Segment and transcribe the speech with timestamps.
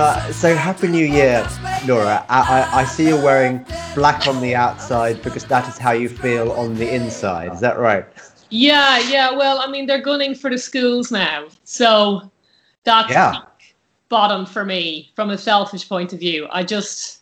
[0.00, 1.46] Uh, so happy New Year,
[1.86, 2.24] Laura.
[2.30, 6.08] I, I, I, see you're wearing black on the outside because that is how you
[6.08, 7.52] feel on the inside.
[7.52, 8.06] Is that right?
[8.48, 9.30] Yeah, yeah.
[9.30, 12.32] Well, I mean, they're gunning for the schools now, so
[12.84, 13.42] that's yeah.
[14.08, 16.48] bottom for me from a selfish point of view.
[16.50, 17.20] I just,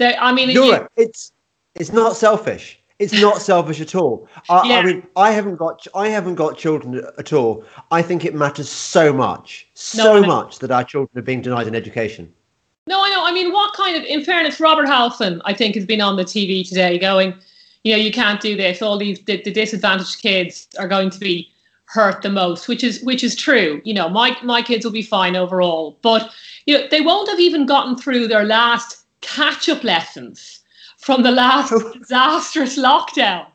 [0.00, 1.30] I mean, Laura, you, it's
[1.76, 2.80] it's not selfish.
[3.00, 4.28] It's not selfish at all.
[4.48, 4.78] I, yeah.
[4.78, 7.64] I, mean, I haven't got I haven't got children at all.
[7.90, 11.66] I think it matters so much, so no, much that our children are being denied
[11.66, 12.32] an education.
[12.86, 13.24] No, I know.
[13.24, 14.04] I mean, what kind of?
[14.04, 17.34] In fairness, Robert Halfon, I think, has been on the TV today, going,
[17.82, 18.80] you know, you can't do this.
[18.80, 21.50] All these the, the disadvantaged kids are going to be
[21.86, 23.82] hurt the most, which is which is true.
[23.84, 26.30] You know, my my kids will be fine overall, but
[26.66, 30.60] you know, they won't have even gotten through their last catch up lessons
[31.04, 31.92] from the last oh.
[31.92, 33.46] disastrous lockdown.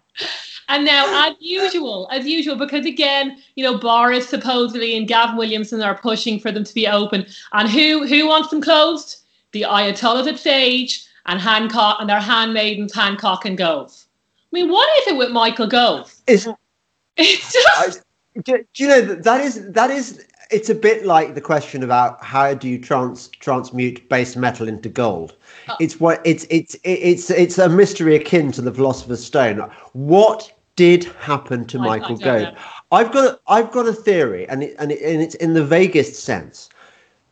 [0.67, 5.81] And now, as usual, as usual, because again, you know, Boris supposedly and Gavin Williamson
[5.81, 7.25] are pushing for them to be open.
[7.53, 9.23] And who who wants them closed?
[9.51, 13.91] The Ayatollahs at Sage and Hancock and their handmaidens Hancock and Gove.
[13.97, 16.13] I mean, what is it with Michael Gove?
[16.27, 16.55] Isn't
[17.17, 18.03] it's just
[18.37, 21.41] I, do, do, you know that that is that is it's a bit like the
[21.41, 25.35] question about how do you trans transmute base metal into gold
[25.79, 29.69] it's what it's it's it's it's a mystery akin to the philosopher's stone.
[29.93, 32.57] What did happen to I, Michael I Gove?
[32.91, 35.63] I've got a, I've got a theory, and it, and, it, and it's in the
[35.63, 36.69] vaguest sense.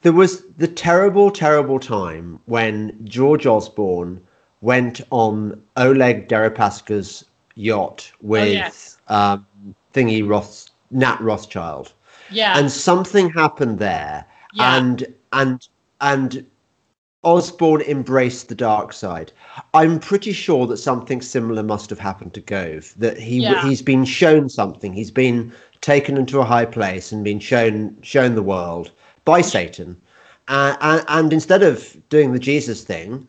[0.01, 4.21] There was the terrible, terrible time when George Osborne
[4.61, 8.97] went on Oleg Deripaska's yacht with oh, yes.
[9.07, 9.45] um,
[9.93, 11.93] Thingy Roth, Nat Rothschild.
[12.29, 12.57] Yeah.
[12.57, 14.77] And something happened there, yeah.
[14.77, 15.67] and and
[16.01, 16.45] and
[17.23, 19.31] Osborne embraced the dark side.
[19.73, 22.93] I'm pretty sure that something similar must have happened to Gove.
[22.97, 23.67] That he yeah.
[23.67, 24.93] he's been shown something.
[24.93, 25.51] He's been
[25.81, 28.91] taken into a high place and been shown shown the world
[29.25, 29.99] by Satan.
[30.47, 33.27] Uh, and, and, instead of doing the Jesus thing,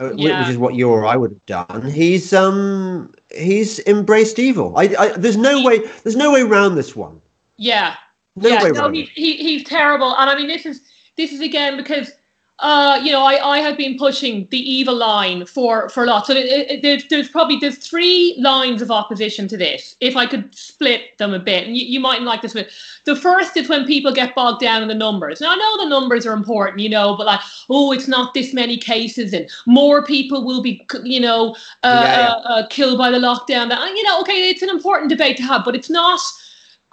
[0.00, 0.40] uh, yeah.
[0.40, 4.76] which is what you or I would have done, he's um he's embraced evil.
[4.76, 7.20] I, I there's no way there's no way around this one.
[7.56, 7.96] Yeah.
[8.36, 10.16] No yeah, way no, he, he, he's terrible.
[10.16, 10.82] And I mean this is
[11.16, 12.12] this is again because
[12.62, 16.26] uh, you know, I, I have been pushing the evil line for for a lot.
[16.26, 19.96] So it, it, there's, there's probably there's three lines of opposition to this.
[20.00, 22.70] If I could split them a bit, and you, you mightn't like this bit.
[23.04, 25.40] The first is when people get bogged down in the numbers.
[25.40, 28.54] Now I know the numbers are important, you know, but like, oh, it's not this
[28.54, 32.28] many cases, and more people will be, you know, uh, yeah, yeah.
[32.28, 33.70] Uh, uh, killed by the lockdown.
[33.70, 36.20] That you know, okay, it's an important debate to have, but it's not.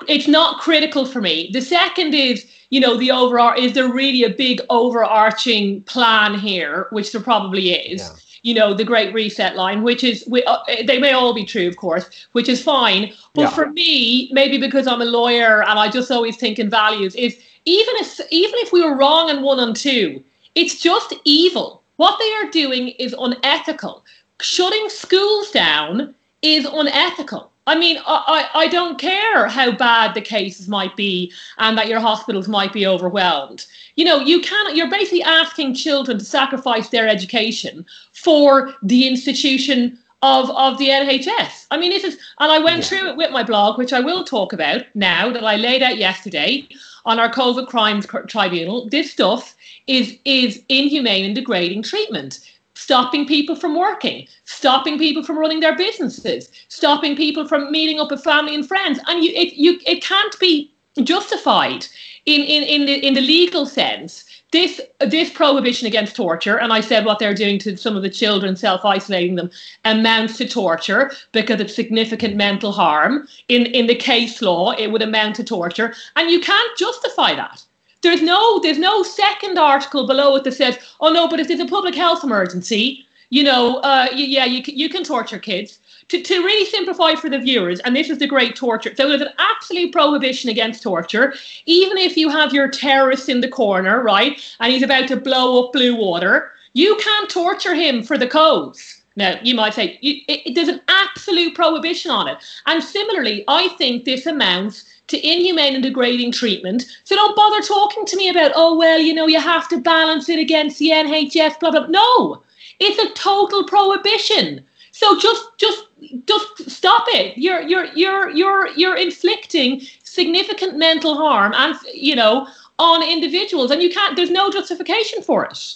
[0.07, 1.49] It's not critical for me.
[1.51, 6.87] The second is you know, the overall is there really a big overarching plan here,
[6.91, 8.01] which there probably is.
[8.01, 8.15] Yeah.
[8.41, 11.75] You know, the Great Reset line, which is uh, they may all be true, of
[11.75, 13.13] course, which is fine.
[13.33, 13.49] But yeah.
[13.49, 17.37] for me, maybe because I'm a lawyer and I just always think in values, is
[17.65, 20.23] even if even if we were wrong on one and two,
[20.55, 21.83] it's just evil.
[21.97, 24.05] What they are doing is unethical.
[24.39, 27.51] Shutting schools down is unethical.
[27.69, 31.99] I mean, I, I don't care how bad the cases might be and that your
[31.99, 33.67] hospitals might be overwhelmed.
[33.95, 39.99] You know, you can you're basically asking children to sacrifice their education for the institution
[40.23, 41.67] of, of the NHS.
[41.69, 42.83] I mean, this is, and I went yeah.
[42.85, 45.99] through it with my blog, which I will talk about now that I laid out
[45.99, 46.67] yesterday
[47.05, 48.89] on our COVID crimes tribunal.
[48.89, 49.55] This stuff
[49.85, 52.39] is is inhumane and degrading treatment
[52.79, 58.09] stopping people from working, stopping people from running their businesses, stopping people from meeting up
[58.09, 58.99] with family and friends.
[59.07, 60.71] And you, it, you, it can't be
[61.03, 61.85] justified
[62.25, 64.25] in, in, in, the, in the legal sense.
[64.51, 68.09] This, this prohibition against torture, and I said what they're doing to some of the
[68.09, 69.51] children, self isolating them,
[69.85, 73.27] amounts to torture because it's significant mental harm.
[73.49, 77.63] In, in the case law, it would amount to torture, and you can't justify that.
[78.01, 81.59] There's no there's no second article below it that says, oh no, but if there's
[81.59, 85.79] a public health emergency, you know, uh, yeah, you can, you can torture kids.
[86.09, 88.95] To, to really simplify for the viewers, and this is the great torture.
[88.95, 91.35] So there's an absolute prohibition against torture,
[91.67, 95.65] even if you have your terrorist in the corner, right, and he's about to blow
[95.65, 99.03] up Bluewater, you can't torture him for the codes.
[99.17, 102.37] Now, you might say you, it, it, there's an absolute prohibition on it.
[102.65, 106.85] And similarly, I think this amounts to inhumane and degrading treatment.
[107.03, 110.29] So don't bother talking to me about, oh, well, you know, you have to balance
[110.29, 111.87] it against the NHS, blah, blah.
[111.87, 112.43] No,
[112.79, 114.63] it's a total prohibition.
[114.91, 115.85] So just, just,
[116.25, 117.37] just stop it.
[117.37, 122.47] You're, you're, you're, you're, you're inflicting significant mental harm and, you know,
[122.79, 124.15] on individuals, and you can't.
[124.15, 125.75] There's no justification for it.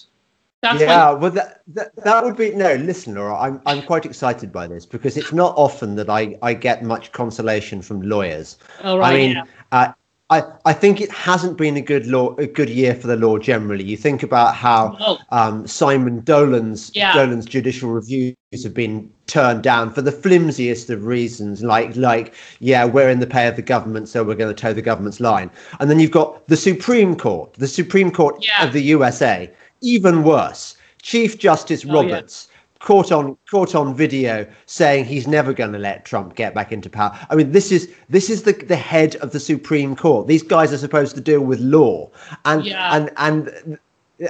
[0.64, 2.76] That's yeah, well, that, that, that would be no.
[2.76, 6.54] Listen, Laura, I'm I'm quite excited by this because it's not often that I I
[6.54, 8.58] get much consolation from lawyers.
[8.82, 9.14] Oh right.
[9.14, 9.44] I mean, yeah.
[9.74, 9.92] uh,
[10.30, 13.38] I, I think it hasn't been a good law a good year for the law
[13.38, 13.84] generally.
[13.84, 15.18] You think about how No.
[15.32, 17.14] um, Simon Dolan's Yeah.
[17.14, 22.86] Dolan's judicial reviews have been turned down for the flimsiest of reasons, like like yeah,
[22.86, 25.52] we're in the pay of the government, so we're going to toe the government's line.
[25.82, 28.66] And then you've got the Supreme Court, the Supreme Court Yeah.
[28.66, 29.52] of the USA,
[29.84, 30.76] even worse.
[31.02, 32.16] Chief Justice Oh, yeah.
[32.16, 32.48] Roberts
[32.80, 36.90] caught on caught on video saying he's never going to let Trump get back into
[36.90, 37.18] power.
[37.30, 40.28] I mean, this is this is the the head of the Supreme Court.
[40.28, 42.10] These guys are supposed to deal with law,
[42.46, 42.96] and Yeah.
[42.96, 43.78] and and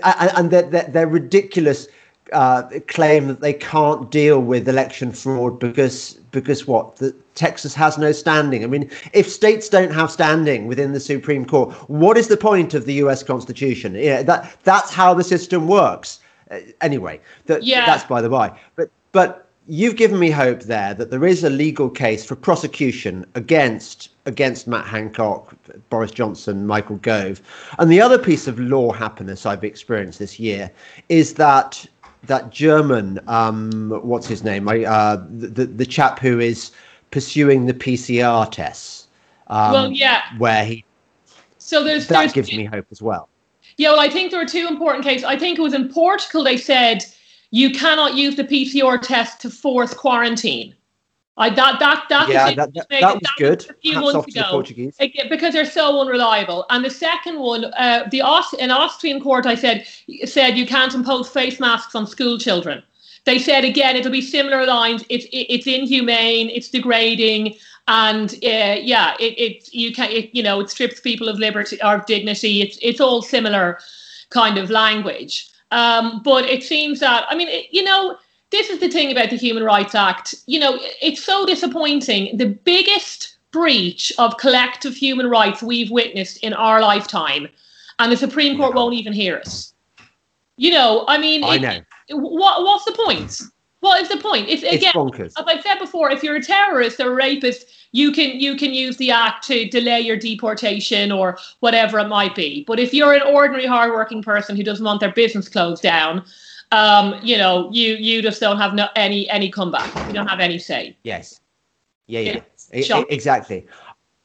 [0.04, 1.88] and, and their, their, their ridiculous
[2.32, 7.98] uh, claim that they can't deal with election fraud because because what the, Texas has
[7.98, 8.64] no standing.
[8.66, 12.74] I mean, if states don't have standing within the Supreme Court, what is the point
[12.74, 13.24] of the U.S.
[13.24, 13.96] Constitution?
[13.96, 16.20] Yeah, that that's how the system works.
[16.52, 17.86] Uh, anyway, that, Yeah.
[17.86, 18.52] that's by the by.
[18.76, 23.26] But but you've given me hope there that there is a legal case for prosecution
[23.36, 25.54] against against Matt Hancock,
[25.90, 27.42] Boris Johnson, Michael Gove,
[27.78, 30.72] and the other piece of law happiness I've experienced this year
[31.10, 31.86] is that
[32.28, 34.70] that German, um, what's his name?
[34.70, 36.72] I, uh, the, the chap who is
[37.12, 39.08] pursuing the PCR tests.
[39.48, 40.24] Um, Well, yeah.
[40.38, 40.86] where he
[41.58, 43.30] So there's that there's gives me hope as well.
[43.78, 45.24] Yeah, well, I think there are two important cases.
[45.24, 46.44] I think it was in Portugal.
[46.44, 47.04] They said
[47.52, 50.76] you cannot use the PCR test to force quarantine.
[51.36, 53.70] I that that that yeah, decision that, that, that was good.
[53.70, 55.30] a few Hats months off to the ago.
[55.30, 56.66] Because they're so unreliable.
[56.70, 59.88] And the second one, uh, the Aust- an Austrian court, I said
[60.26, 62.84] said you can't impose face masks on school children.
[63.26, 65.04] They said again it'll be similar lines.
[65.10, 66.50] It's it, it's inhumane.
[66.50, 67.56] It's degrading.
[67.88, 71.82] And uh, yeah, it, it you can it, you know it strips people of liberty
[71.82, 72.62] or dignity.
[72.62, 73.80] It's it's all similar
[74.30, 75.50] kind of language.
[75.72, 78.18] Um, but it seems that I mean it, you know
[78.54, 80.36] this is the thing about the Human Rights Act.
[80.46, 82.38] You know it's so disappointing.
[82.38, 87.48] The biggest breach of collective human rights we've witnessed in our lifetime,
[88.00, 89.74] and the Supreme Court won't even hear us.
[90.58, 92.18] You know, I mean, I it- know.
[92.18, 93.42] what what's the point?
[93.80, 94.48] What is the point?
[94.48, 95.34] It's It's again, bonkers.
[95.38, 98.72] as I've said before, if you're a terrorist or a rapist, you can you can
[98.74, 102.64] use the act to delay your deportation or whatever it might be.
[102.66, 106.24] But if you're an ordinary, hardworking person who doesn't want their business closed down,
[106.74, 109.92] um, you know, you you just don't have no, any any comeback.
[110.08, 110.98] You don't have any say.
[111.04, 111.40] Yes.
[112.08, 112.40] Yeah, yeah.
[112.74, 113.66] E- exactly.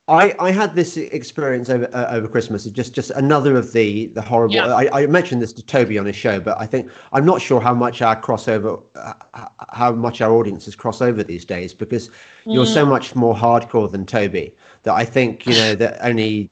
[0.08, 2.64] I, I had this experience over uh, over Christmas.
[2.64, 4.54] Just just another of the the horrible.
[4.54, 4.74] Yeah.
[4.74, 7.60] I, I mentioned this to Toby on his show, but I think I'm not sure
[7.60, 12.10] how much our crossover, uh, how much our audiences cross over these days because
[12.46, 12.88] you're so Mm.
[12.88, 16.50] much more hardcore than Toby that I think you know that only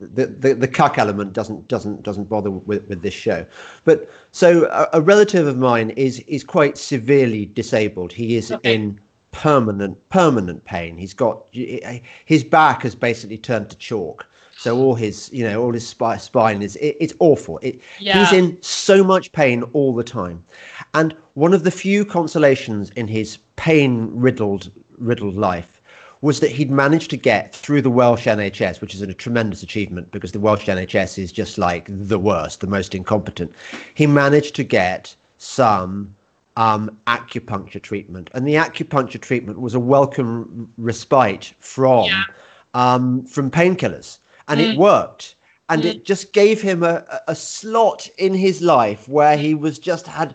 [0.00, 3.46] the, the the cuck element doesn't doesn't doesn't bother with, with this show.
[3.84, 8.12] But so a, a relative of mine is is quite severely disabled.
[8.12, 8.74] He is Okay.
[8.74, 9.00] in
[9.32, 10.96] permanent permanent pain.
[10.96, 14.26] He's got his back has basically turned to chalk.
[14.58, 17.58] So all his you know all his spi- spine is it, it's awful.
[17.62, 18.18] It, Yeah.
[18.20, 20.42] He's in so much pain all the time,
[20.94, 25.75] and one of the few consolations in his pain riddled riddled life
[26.22, 30.10] was that he'd managed to get through the Welsh NHS, which is a tremendous achievement
[30.12, 33.52] because the Welsh NHS is just like the worst, the most incompetent.
[33.94, 36.14] He managed to get some
[36.56, 42.22] um, acupuncture treatment, and the acupuncture treatment was a welcome respite from Yeah.
[42.72, 44.18] um, from painkillers,
[44.48, 44.72] and Mm.
[44.72, 45.34] it worked.
[45.68, 45.86] And Mm.
[45.86, 50.34] it just gave him a, a- slot in his life where he was just had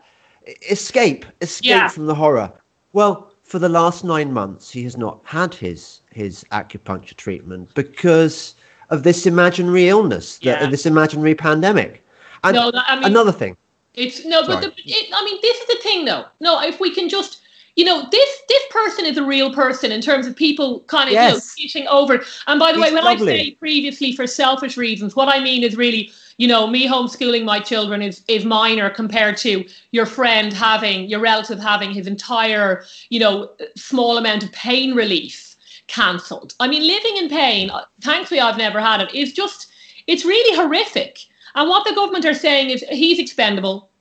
[0.69, 1.87] escape, escape Yeah.
[1.87, 2.51] from the horror.
[2.93, 8.55] Well, for the last nine months, he has not had his his acupuncture treatment because
[8.91, 12.01] of this imaginary illness, the- this imaginary pandemic.
[12.45, 13.57] And No, I mean- another thing,
[13.93, 16.25] It's no, but the, it, I mean, this is the thing, though.
[16.39, 17.41] No, if we can just,
[17.75, 21.13] you know, this this person is a real person in terms of people kind of
[21.13, 21.55] Yes.
[21.57, 22.23] you know over.
[22.47, 23.33] And by the He's way, when lovely.
[23.33, 26.09] I say previously for selfish reasons, what I mean is really,
[26.41, 31.19] you know, me homeschooling my children is is minor compared to your friend having your
[31.19, 35.55] relative having his entire, you know, small amount of pain relief
[35.85, 36.55] cancelled.
[36.59, 37.69] I mean, living in pain.
[37.69, 39.13] uh, Thankfully, I've never had it.
[39.13, 39.71] Is just
[40.07, 41.19] it's really horrific.
[41.53, 43.91] And what the government are saying is he's expendable.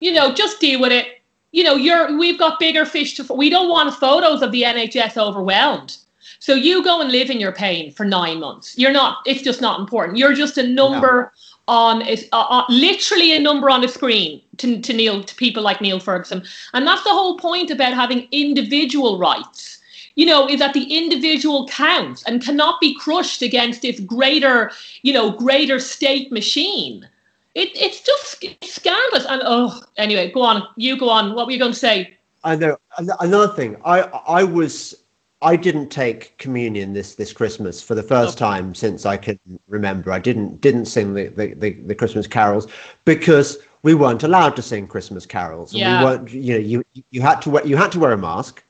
[0.00, 1.20] You know, just deal with it.
[1.50, 3.34] You know, you're we've got bigger fish to.
[3.34, 5.98] We don't want photos of the NHS overwhelmed.
[6.38, 8.78] So you go and live in your pain for nine months.
[8.78, 9.18] You're not.
[9.26, 10.16] It's just not important.
[10.16, 11.32] You're just a number
[11.72, 15.62] on is uh, uh, literally a number on a screen to to Neil to people
[15.62, 16.44] like Neil Ferguson.
[16.74, 19.78] And that's the whole point about having individual rights
[20.14, 24.70] you know, is that the individual counts and cannot be crushed against this greater,
[25.02, 27.08] you know, greater state machine.
[27.54, 29.24] It, it's just sc- scandalous.
[29.26, 30.66] And oh, anyway, go on.
[30.76, 31.34] You go on.
[31.34, 32.16] What were you going to say?
[32.44, 32.76] I know
[33.20, 33.76] another thing.
[33.84, 35.01] I I was
[35.42, 38.50] I didn't take communion this this Christmas for the first okay.
[38.50, 40.12] time since I can remember.
[40.12, 42.68] I didn't didn't sing the, the, the, the, Christmas carols
[43.04, 45.74] because we weren't allowed to sing Christmas carols.
[45.74, 45.98] Yeah.
[45.98, 48.62] we weren't you know you you had to wear you had to wear a mask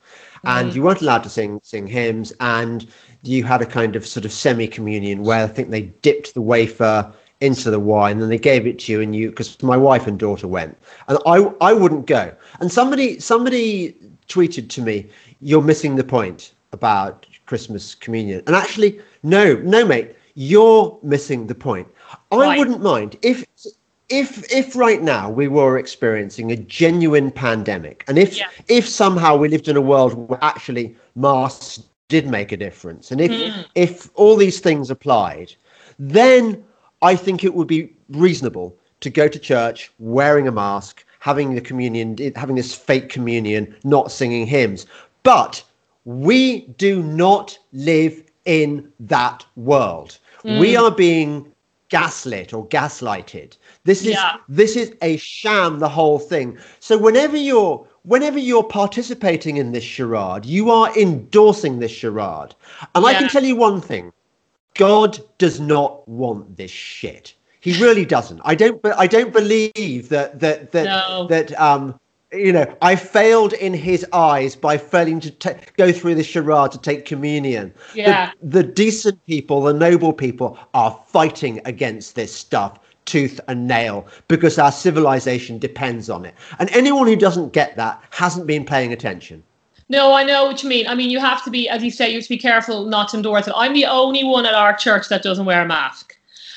[0.44, 0.74] and mm.
[0.74, 2.88] you weren't allowed to sing sing hymns and
[3.22, 6.42] you had a kind of sort of semi communion where I think they dipped the
[6.42, 7.12] wafer
[7.42, 10.18] into the wine and they gave it to you and you because my wife and
[10.18, 13.94] daughter went and I I wouldn't go and somebody somebody
[14.28, 15.10] tweeted to me
[15.40, 18.42] you're missing the point about Christmas communion.
[18.46, 21.88] And actually, no, no, mate, you're missing the point.
[22.30, 22.58] I right.
[22.58, 23.44] wouldn't mind if
[24.08, 28.48] if if right now we were experiencing a genuine pandemic and if yeah.
[28.68, 33.20] if somehow we lived in a world where actually masks did make a difference and
[33.20, 33.64] if mm.
[33.74, 35.54] if all these things applied
[35.98, 36.62] then
[37.00, 41.60] i think it would be reasonable to go to church wearing a mask having the
[41.60, 44.84] communion having this fake communion not singing hymns
[45.22, 45.62] but
[46.04, 50.18] we do not live in that world.
[50.44, 50.60] Mm.
[50.60, 51.52] We are being
[51.88, 53.56] gaslit or gaslighted.
[53.84, 54.36] This is yeah.
[54.48, 56.58] this is a sham the whole thing.
[56.80, 62.54] So whenever you're whenever you're participating in this charade, you are endorsing this charade.
[62.94, 63.10] And yeah.
[63.10, 64.12] I can tell you one thing.
[64.74, 67.34] God does not want this shit.
[67.60, 68.40] He really doesn't.
[68.42, 68.80] I don't.
[68.96, 71.26] I don't believe that that that no.
[71.28, 72.00] that um
[72.32, 76.72] you know, I failed in his eyes by failing to t- go through the charade
[76.72, 77.72] to take communion.
[77.94, 78.32] Yeah.
[78.42, 84.06] The, the decent people, the noble people, are fighting against this stuff tooth and nail
[84.28, 86.34] because our civilization depends on it.
[86.58, 89.42] And anyone who doesn't get that hasn't been paying attention.
[89.88, 90.86] No, I know what you mean.
[90.86, 93.10] I mean, you have to be, as you say, you have to be careful not
[93.10, 93.54] to endorse it.
[93.56, 96.16] I'm the only one at our church that doesn't wear a mask.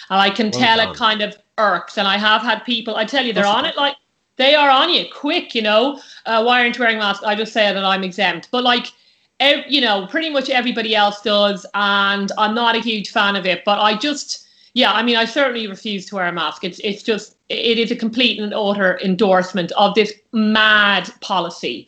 [0.10, 0.92] And I can well tell done.
[0.92, 1.98] it kind of irks.
[1.98, 3.96] And I have had people, I tell you, they're What's on it like
[4.38, 6.00] they are on you quick, you know.
[6.26, 7.24] Uh, why aren't you wearing masks?
[7.24, 8.50] I just say that I'm exempt.
[8.52, 8.88] But like,
[9.40, 11.66] ev- you know, pretty much everybody else does.
[11.74, 13.64] And I'm not a huge fan of it.
[13.66, 16.64] But I just, yeah, I mean, I certainly refuse to wear a mask.
[16.64, 21.88] It's, it's just, it is a complete and utter endorsement of this mad policy.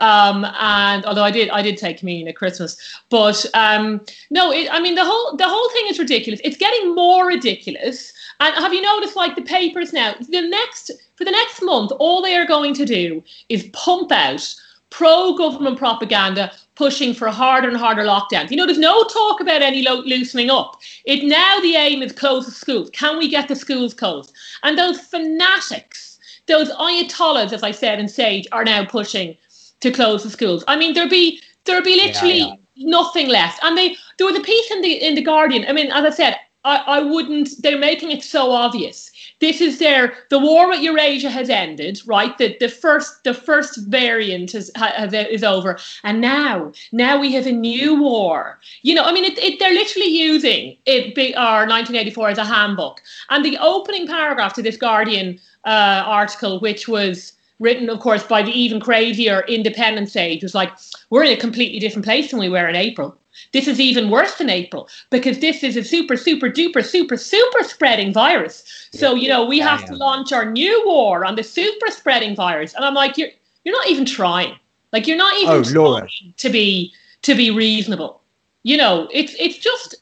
[0.00, 2.76] Um, and although I did, I did take communion at Christmas,
[3.10, 4.00] but um,
[4.30, 6.40] no, it, I mean the whole the whole thing is ridiculous.
[6.44, 8.12] It's getting more ridiculous.
[8.40, 12.22] And have you noticed, like the papers now, the next for the next month, all
[12.22, 14.54] they are going to do is pump out
[14.90, 18.50] pro-government propaganda pushing for harder and harder lockdowns.
[18.50, 20.80] You know, there's no talk about any lo- loosening up.
[21.04, 22.88] It now the aim is close the schools.
[22.90, 24.32] Can we get the schools closed?
[24.62, 29.36] And those fanatics, those ayatollahs, as I said in Sage, are now pushing
[29.80, 30.64] to close the schools.
[30.68, 32.90] I mean, there'll be there'll be literally yeah, yeah.
[32.90, 33.62] nothing left.
[33.62, 35.66] And they there was a piece in the in the Guardian.
[35.68, 36.36] I mean, as I said,
[36.68, 37.62] I, I wouldn't.
[37.62, 39.10] They're making it so obvious.
[39.40, 42.36] This is their the war with Eurasia has ended, right?
[42.36, 44.70] The the first the first variant has
[45.14, 48.58] is over, and now now we have a new war.
[48.82, 53.00] You know, I mean, it, it they're literally using it our 1984 as a handbook.
[53.30, 58.42] And the opening paragraph to this Guardian uh, article, which was written, of course, by
[58.42, 60.72] the even crazier Independent Sage, was like,
[61.10, 63.17] we're in a completely different place than we were in April.
[63.52, 67.62] This is even worse than April because this is a super, super duper, super, super
[67.64, 68.88] spreading virus.
[68.92, 72.74] So, you know, we have to launch our new war on the super spreading virus.
[72.74, 73.30] And I'm like, you're
[73.64, 74.56] you're not even trying.
[74.92, 76.08] Like you're not even oh, trying Laura.
[76.36, 76.92] to be
[77.22, 78.22] to be reasonable.
[78.62, 79.96] You know, it's it's just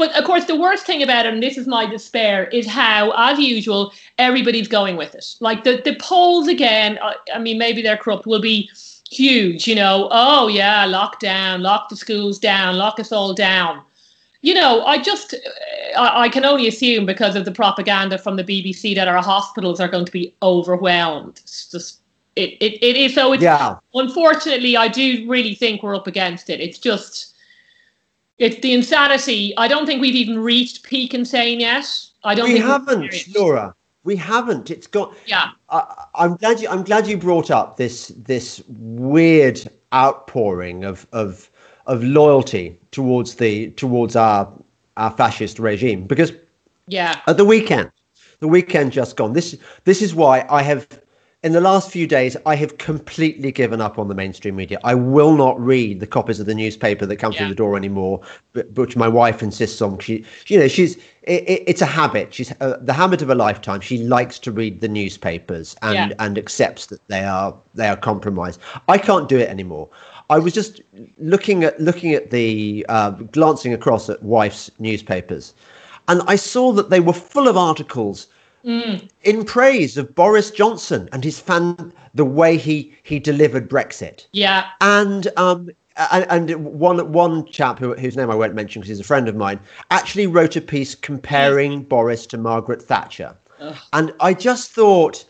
[0.00, 3.12] but of course, the worst thing about it, and this is my despair, is how,
[3.18, 5.34] as usual, everybody's going with it.
[5.40, 8.70] Like the, the polls again, I, I mean, maybe they're corrupt, will be
[9.10, 13.82] huge, you know, oh yeah, lock down, lock the schools down, lock us all down.
[14.42, 15.34] You know, I just,
[15.98, 19.80] I, I, can only assume because of the propaganda from the BBC that our hospitals
[19.80, 21.40] are going to be overwhelmed.
[21.42, 22.00] It's just,
[22.36, 23.14] it, it, it is.
[23.14, 23.76] So it's, yeah.
[23.92, 26.58] unfortunately, I do really think we're up against it.
[26.58, 27.34] It's just,
[28.38, 29.52] it's the insanity.
[29.58, 31.84] I don't think we've even reached peak insane yet.
[32.24, 32.50] I don't.
[32.50, 34.70] We haven't, Laura we haven't.
[34.70, 35.14] It's got.
[35.26, 35.50] Yeah.
[35.68, 36.68] I, I'm glad you.
[36.68, 39.60] I'm glad you brought up this this weird
[39.92, 41.50] outpouring of of
[41.86, 44.52] of loyalty towards the towards our
[44.96, 46.32] our fascist regime because.
[46.86, 47.20] Yeah.
[47.28, 47.92] At the weekend,
[48.40, 49.32] the weekend just gone.
[49.32, 50.88] This this is why I have
[51.42, 54.78] in the last few days, I have completely given up on the mainstream media.
[54.84, 57.38] I will not read the copies of the newspaper that come yeah.
[57.38, 58.20] through the door anymore,
[58.52, 59.98] but, which my wife insists on.
[60.00, 62.32] She, you know, she's it, it, it's a habit.
[62.32, 63.80] She's uh, the habit of a lifetime.
[63.80, 66.16] She likes to read the newspapers and yeah.
[66.18, 68.60] and accepts that they are they are compromised.
[68.88, 69.88] I can't do it anymore.
[70.30, 70.80] I was just
[71.18, 75.54] looking at looking at the uh, glancing across at wife's newspapers,
[76.08, 78.28] and I saw that they were full of articles
[78.62, 79.08] Mm.
[79.22, 84.26] in praise of Boris Johnson and his fan, the way he he delivered Brexit.
[84.32, 85.70] Yeah, and um,
[86.10, 89.28] and, and one one chap who, whose name I won't mention because he's a friend
[89.28, 93.76] of mine actually wrote a piece comparing Boris to Margaret Thatcher, Ugh.
[93.92, 95.24] and I just thought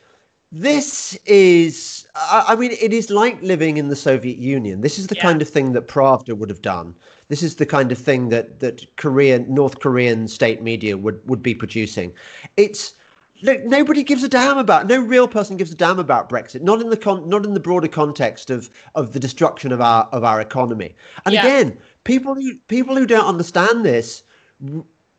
[0.52, 4.80] this is I, I, mean it is like living in the Soviet Union.
[4.80, 5.22] This is the yeah.
[5.22, 6.94] kind of thing that Pravda would have done.
[7.28, 11.42] This is the kind of thing that that Korean North Korean state media would would
[11.42, 12.14] be producing.
[12.56, 12.94] It's
[13.42, 14.86] Look, nobody gives a damn about.
[14.86, 16.62] No real person gives a damn about Brexit.
[16.62, 20.04] Not in the con, not in the broader context of of the destruction of our
[20.06, 20.94] of our economy.
[21.24, 21.46] And yeah.
[21.46, 24.22] again, people who people who don't understand this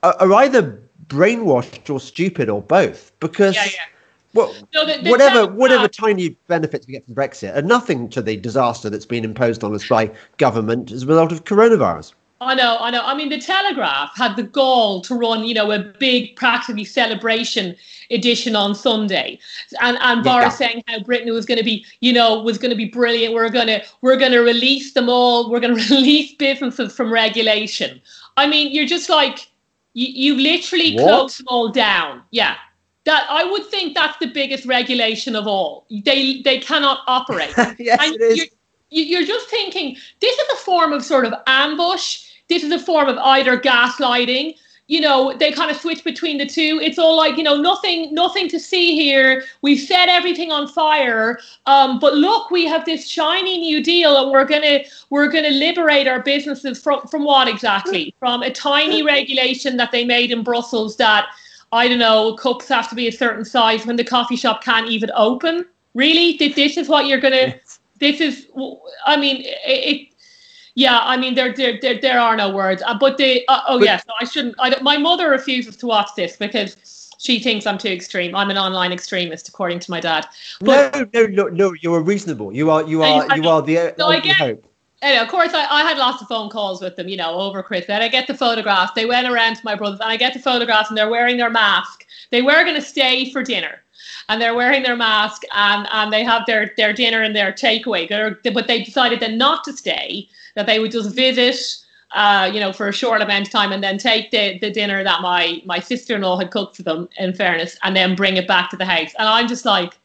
[0.03, 3.11] are, are, either brainwashed or stupid or both.
[3.19, 3.85] Because yeah, yeah.
[4.33, 8.09] Well, no, the, the whatever whatever uh, tiny benefits we get from Brexit are nothing
[8.09, 12.13] to the disaster that's been imposed on us by government as a result of coronavirus.
[12.41, 13.03] I know, I know.
[13.03, 17.75] I mean, the Telegraph had the gall to run, you know, a big, practically celebration
[18.09, 19.37] edition on Sunday,
[19.79, 20.39] and and yeah.
[20.39, 23.35] Boris saying how Britain was going to be, you know, was going to be brilliant.
[23.35, 25.51] We're gonna we're gonna release them all.
[25.51, 28.01] We're gonna release businesses from regulation.
[28.37, 29.47] I mean, you're just like
[29.93, 31.03] you you literally what?
[31.03, 32.23] close them all down.
[32.31, 32.55] Yeah,
[33.05, 35.85] that I would think that's the biggest regulation of all.
[35.91, 37.53] They they cannot operate.
[37.77, 38.49] yes, and it is.
[38.89, 42.79] You're, you're just thinking this is a form of sort of ambush this is a
[42.79, 44.55] form of either gaslighting
[44.91, 46.77] you know they kind of switch between the two.
[46.83, 49.45] It's all like you know nothing nothing to see here.
[49.61, 54.31] We've set everything on fire um, but look we have this shiny new deal and
[54.31, 54.79] we're gonna
[55.09, 58.13] we're gonna liberate our businesses from from what exactly?
[58.19, 61.27] From a tiny regulation that they made in brussels that
[61.71, 64.89] i don't know cups have to be a certain size when the coffee shop can't
[64.89, 65.65] even open.
[65.93, 66.35] Really?
[66.37, 67.55] This is what you're gonna
[67.99, 68.47] this is
[69.05, 70.10] i mean it,
[70.75, 72.81] yeah, I mean there there there, there are no words.
[72.85, 74.55] Uh, but the uh, oh but, yes, I shouldn't.
[74.59, 76.77] I my mother refuses to watch this because
[77.17, 78.35] she thinks I'm too extreme.
[78.35, 80.27] I'm an online extremist, according to my dad.
[80.59, 81.73] But, no, no, no, no.
[81.81, 82.51] You are reasonable.
[82.53, 84.65] You are you are you are the no, I get, hope.
[85.01, 87.61] Anyway, of course, I, I had lots of phone calls with them, you know, over
[87.61, 87.89] Christmas.
[87.89, 88.93] And I get the photographs.
[88.93, 91.49] They went around to my brothers, and I get the photographs, and they're wearing their
[91.49, 92.05] mask.
[92.29, 93.81] They were going to stay for dinner
[94.29, 98.07] and they're wearing their mask and, and they have their, their dinner and their takeaway.
[98.53, 101.55] But they decided then not to stay that they would just visit,
[102.13, 105.03] uh, you know, for a short amount of time and then take the, the dinner
[105.03, 108.69] that my, my sister-in-law had cooked for them, in fairness, and then bring it back
[108.69, 109.13] to the house.
[109.17, 109.97] And I'm just like,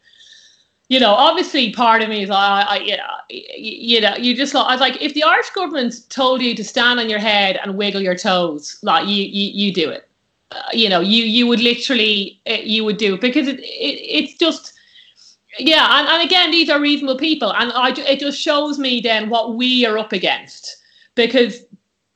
[0.89, 4.55] you know, obviously part of me is, I, I you, know, you know, you just,
[4.55, 7.77] I was like, if the Irish government told you to stand on your head and
[7.77, 10.09] wiggle your toes, like you, you, you do it.
[10.53, 13.65] Uh, you know, you, you would literally, uh, you would do it because it, it
[13.65, 14.75] it's just,
[15.59, 19.29] yeah, and, and again, these are reasonable people, and I, it just shows me then
[19.29, 20.77] what we are up against
[21.15, 21.65] because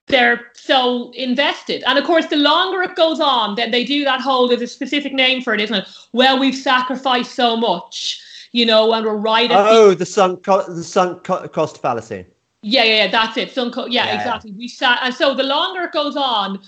[0.06, 1.82] they're so invested.
[1.86, 4.48] And of course, the longer it goes on, then they do that whole.
[4.48, 5.88] There's a specific name for it, isn't it?
[6.12, 8.20] Well, we've sacrificed so much,
[8.52, 9.50] you know, and we're right.
[9.50, 12.26] At oh, the, the sunk co- the sunk co- cost fallacy.
[12.62, 13.52] Yeah, yeah, yeah, that's it.
[13.52, 14.52] Sunk co- yeah, yeah, exactly.
[14.52, 16.60] We sat, and so the longer it goes on,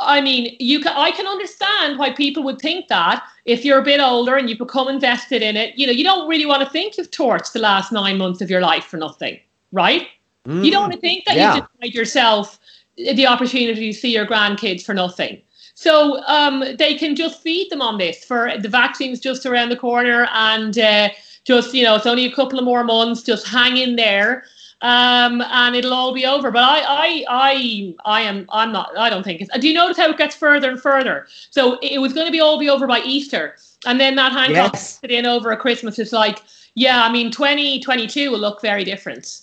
[0.00, 0.96] I mean, you can.
[0.96, 4.58] I can understand why people would think that if you're a bit older and you've
[4.58, 5.76] become invested in it.
[5.76, 8.50] You know, you don't really want to think you've torched the last nine months of
[8.50, 9.38] your life for nothing,
[9.72, 10.08] right?
[10.46, 11.56] Mm, you don't want to think that yeah.
[11.56, 12.58] you denied yourself
[12.96, 15.40] the opportunity to see your grandkids for nothing.
[15.74, 19.76] So um, they can just feed them on this for the vaccine's just around the
[19.76, 21.10] corner, and uh,
[21.44, 23.22] just you know, it's only a couple of more months.
[23.22, 24.44] Just hang in there
[24.82, 26.50] um, and it'll all be over.
[26.50, 28.96] But I, I, I, I am, I'm not.
[28.96, 29.58] I don't think it's.
[29.58, 31.26] Do you notice how it gets further and further?
[31.50, 34.74] So it was going to be all be over by Easter, and then that Hancock
[34.74, 35.00] yes.
[35.02, 35.98] in over a Christmas.
[35.98, 36.42] It's like,
[36.74, 39.42] yeah, I mean, 2022 will look very different.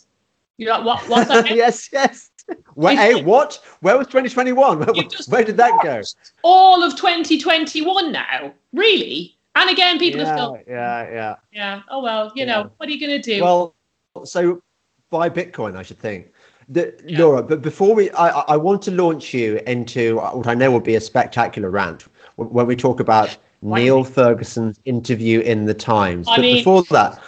[0.58, 1.08] You know what?
[1.08, 1.50] What's that?
[1.56, 2.32] yes, yes.
[2.76, 3.62] Where, hey, what?
[3.82, 4.80] Where was 2021?
[4.80, 4.88] Where,
[5.28, 6.02] where did that go?
[6.44, 9.38] All of 2021 now, really?
[9.56, 10.60] And again, people yeah, are still.
[10.68, 11.36] Yeah, yeah.
[11.52, 11.82] Yeah.
[11.90, 12.46] Oh well, you yeah.
[12.46, 13.44] know, what are you going to do?
[13.44, 13.76] Well,
[14.24, 14.62] so
[15.10, 16.28] buy Bitcoin, I should think.
[16.70, 17.20] The, yeah.
[17.20, 20.82] Laura, but before we, I, I want to launch you into what I know will
[20.82, 26.28] be a spectacular rant when we talk about Neil Ferguson's interview in the Times.
[26.28, 27.22] I but mean, before that,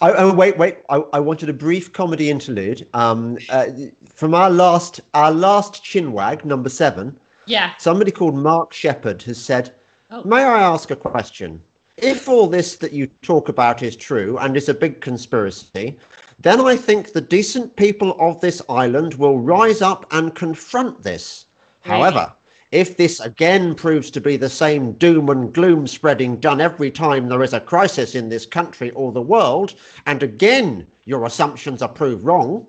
[0.00, 0.78] I, oh, wait, wait.
[0.88, 2.88] I, I wanted a brief comedy interlude.
[2.94, 3.66] Um, uh,
[4.08, 7.18] from our last, our last chinwag, number seven.
[7.46, 7.76] Yeah.
[7.76, 9.74] Somebody called Mark Shepard has said,
[10.10, 10.24] oh.
[10.24, 11.62] "May I ask a question?
[11.96, 15.98] If all this that you talk about is true and is a big conspiracy,
[16.40, 21.46] then I think the decent people of this island will rise up and confront this.
[21.82, 22.32] However,
[22.72, 27.28] if this again proves to be the same doom and gloom spreading done every time
[27.28, 29.74] there is a crisis in this country or the world,
[30.06, 32.66] and again your assumptions are proved wrong,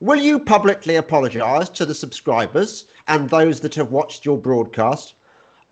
[0.00, 5.14] will you publicly apologise to the subscribers and those that have watched your broadcast?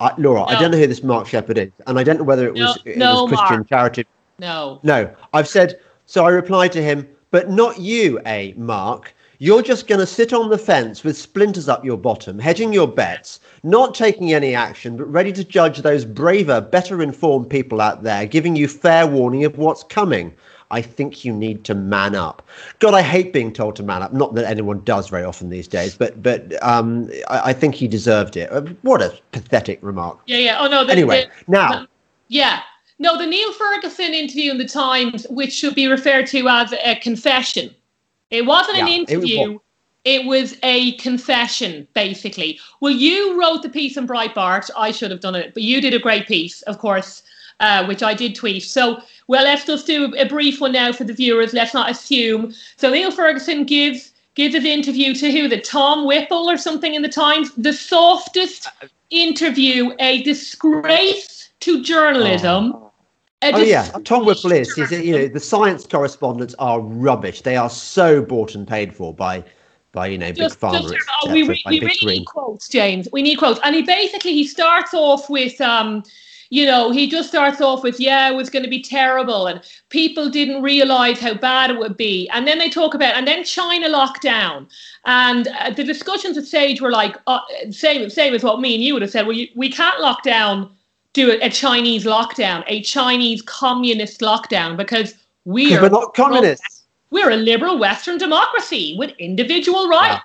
[0.00, 0.46] Uh, Laura, no.
[0.46, 2.78] I don't know who this Mark Shepard is, and I don't know whether it was,
[2.84, 3.68] no, it no, was Christian Mark.
[3.68, 4.06] charity.
[4.38, 4.80] No.
[4.82, 5.10] No.
[5.32, 8.54] I've said, so I replied to him, but not you, A.
[8.56, 9.14] Mark.
[9.40, 12.88] You're just going to sit on the fence with splinters up your bottom, hedging your
[12.88, 18.02] bets, not taking any action, but ready to judge those braver, better informed people out
[18.02, 20.34] there, giving you fair warning of what's coming.
[20.70, 22.46] I think you need to man up.
[22.80, 24.12] God, I hate being told to man up.
[24.12, 27.88] Not that anyone does very often these days, but but um, I, I, think he
[27.88, 28.50] deserved it.
[28.82, 30.18] What a pathetic remark.
[30.26, 30.58] Yeah, yeah.
[30.60, 30.84] Oh no.
[30.84, 31.68] The, anyway, the, now.
[31.70, 31.88] The,
[32.28, 32.60] yeah.
[32.98, 36.96] No, the Neil Ferguson interview in the Times, which should be referred to as a
[36.96, 37.74] confession.
[38.30, 39.58] It wasn't yeah, an interview.
[40.04, 42.58] It was, a confession, basically.
[42.80, 44.70] Well, you wrote the piece in Breitbart.
[44.76, 47.22] I should have done it, but you did a great piece, of course,
[47.60, 48.62] uh, which I did tweet.
[48.62, 51.52] So, well, let's just do a brief one now for the viewers.
[51.52, 52.54] Let's not assume.
[52.76, 55.48] So, Neil Ferguson gives gives an interview to who?
[55.48, 57.52] The Tom Whipple or something in the Times.
[57.56, 58.68] The softest
[59.10, 62.72] interview, a disgrace to journalism.
[62.74, 62.87] Oh.
[63.42, 64.76] Oh yeah, Tom Whipple is.
[64.76, 67.42] You know, the science correspondents are rubbish.
[67.42, 69.44] They are so bought and paid for by
[69.92, 70.96] by you know just, big pharma.
[71.22, 73.08] Oh, we, we, we really need quotes, James.
[73.12, 76.02] We need quotes, and he basically he starts off with um,
[76.50, 79.60] you know, he just starts off with, yeah, it was going to be terrible, and
[79.90, 82.28] people didn't realize how bad it would be.
[82.30, 84.66] And then they talk about, and then China locked down,
[85.04, 88.82] and uh, the discussions at Sage were like, uh, same, same as what me and
[88.82, 89.26] you would have said.
[89.26, 90.70] Well, you, we can't lock down,
[91.12, 96.84] do a, a Chinese lockdown, a Chinese communist lockdown, because we are we're not communists.
[97.10, 100.22] We're a liberal Western democracy with individual rights.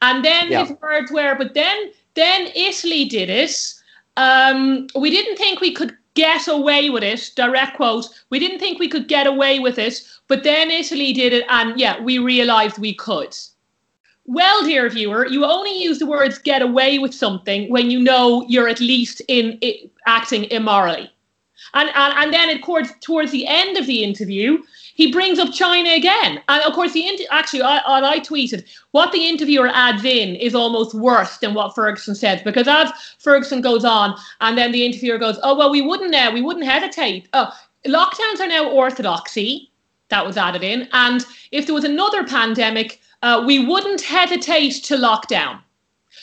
[0.00, 0.10] Yeah.
[0.10, 0.64] And then yeah.
[0.64, 3.74] his words were, but then then Italy did it
[4.18, 7.30] um, we didn't think we could get away with it.
[7.36, 8.06] Direct quote.
[8.30, 11.78] We didn't think we could get away with it, but then Italy did it, and
[11.78, 13.34] yeah, we realised we could.
[14.30, 18.44] Well, dear viewer, you only use the words "get away with something" when you know
[18.46, 21.10] you're at least in it, acting immorally.
[21.72, 24.58] And, and and then, of course, towards the end of the interview,
[24.96, 26.42] he brings up China again.
[26.46, 30.54] And of course, the inter- actually, I, I tweeted what the interviewer adds in is
[30.54, 35.16] almost worse than what Ferguson said because as Ferguson goes on, and then the interviewer
[35.16, 37.30] goes, "Oh well, we wouldn't now, we wouldn't hesitate.
[37.32, 37.50] Oh,
[37.86, 39.70] lockdowns are now orthodoxy."
[40.10, 44.96] That was added in, and if there was another pandemic, uh, we wouldn't hesitate to
[44.96, 45.60] lock down.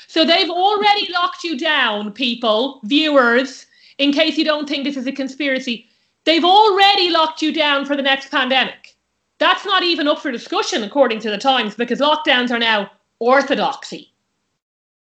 [0.08, 3.66] So they've already locked you down, people, viewers.
[3.98, 5.88] In case you don't think this is a conspiracy,
[6.26, 8.96] They've already locked you down for the next pandemic.
[9.38, 14.12] That's not even up for discussion, according to the Times, because lockdowns are now orthodoxy.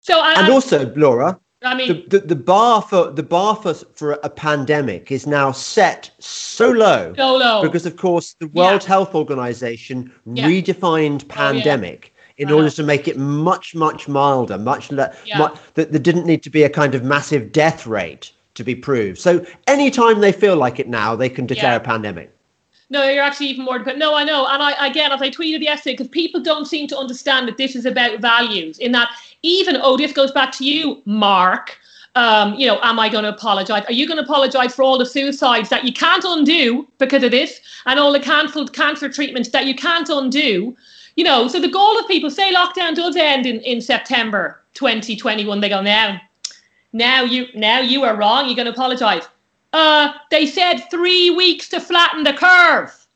[0.01, 3.73] So, and, and also, Laura, I mean, the, the, the, bar for the bar for,
[3.73, 7.61] for a pandemic is now set so low, so low.
[7.61, 8.87] because, of course, the World yeah.
[8.87, 10.47] Health Organization yeah.
[10.47, 12.05] redefined pandemic.
[12.05, 12.11] Oh, yeah.
[12.37, 12.55] In uh-huh.
[12.57, 16.49] order to make it much, much milder, much, le- much that there didn't need to
[16.49, 19.19] be a kind of massive death rate to be proved.
[19.19, 22.35] So anytime they feel like it now, they can declare a pandemic.
[22.89, 23.79] No, you're actually even more.
[23.79, 26.87] But no, I know, and I again, as I tweeted yesterday, because people don't seem
[26.89, 28.77] to understand that this is about values.
[28.77, 29.09] In that,
[29.41, 31.77] even this goes back to you, Mark.
[32.15, 33.83] Um, you know, am I going to apologize?
[33.85, 37.31] Are you going to apologize for all the suicides that you can't undo because of
[37.31, 40.75] this, and all the cancelled cancer treatments that you can't undo?
[41.17, 45.59] You know, so the goal of people say lockdown does end in, in September 2021.
[45.59, 46.21] They go now
[46.95, 48.45] now you now you are wrong.
[48.45, 49.27] You're going to apologize.
[49.73, 53.07] Uh, they said three weeks to flatten the curve.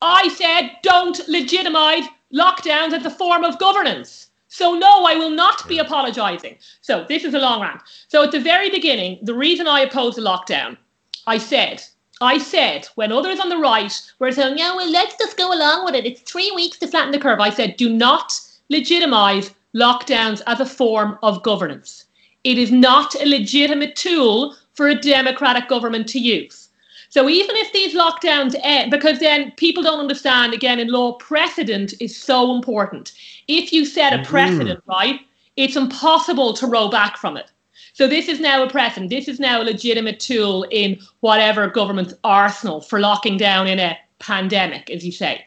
[0.00, 4.31] I said don't legitimize lockdowns as a form of governance.
[4.52, 6.58] So no, I will not be apologizing.
[6.82, 7.80] So this is a long rant.
[8.08, 10.76] So at the very beginning, the reason I opposed the lockdown,
[11.26, 11.82] I said,
[12.20, 15.86] I said when others on the right were saying, yeah, well, let's just go along
[15.86, 16.04] with it.
[16.04, 17.40] It's three weeks to flatten the curve.
[17.40, 18.38] I said, do not
[18.68, 22.04] legitimize lockdowns as a form of governance.
[22.44, 26.61] It is not a legitimate tool for a democratic government to use.
[27.12, 31.92] So even if these lockdowns end, because then people don't understand, again, in law, precedent
[32.00, 33.12] is so important.
[33.48, 34.30] If you set a mm-hmm.
[34.30, 34.88] precedent, mm.
[34.88, 35.20] right,
[35.58, 37.50] it's impossible to roll back from it.
[37.92, 39.10] So this is now a precedent.
[39.10, 43.98] This is now a legitimate tool in whatever government's arsenal for locking down in a
[44.18, 45.44] pandemic, as you say.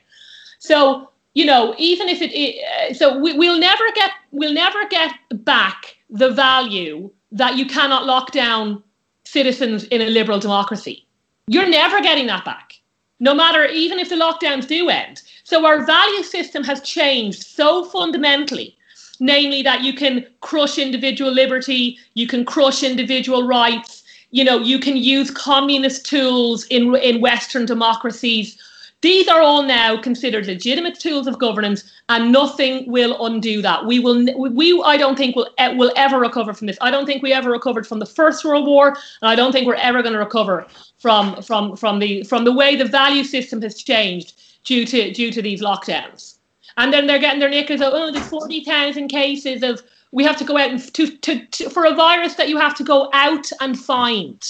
[0.60, 5.16] So you know, even if it, it so we, we'll never get we'll never get
[5.44, 8.84] back the value that you cannot lock down
[9.24, 11.05] citizens in a liberal democracy.
[11.48, 12.74] You're never getting that back,
[13.20, 15.22] no matter even if the lockdowns do end.
[15.44, 18.76] So our value system has changed so fundamentally,
[19.20, 24.80] namely that you can crush individual liberty, you can crush individual rights, you know, you
[24.80, 28.58] can use communist tools in in Western democracies
[29.06, 33.86] these are all now considered legitimate tools of governance, and nothing will undo that.
[33.86, 36.78] We will, we, I don't think will will ever recover from this.
[36.82, 38.88] I don't think we ever recovered from the First World War,
[39.22, 40.66] and I don't think we're ever going to recover
[40.98, 45.32] from from from the from the way the value system has changed due to due
[45.32, 46.40] to these lockdowns.
[46.78, 47.94] And then they're getting their knickers out.
[47.94, 51.86] Oh, there's 40,000 cases of we have to go out and to, to, to for
[51.86, 54.42] a virus that you have to go out and find.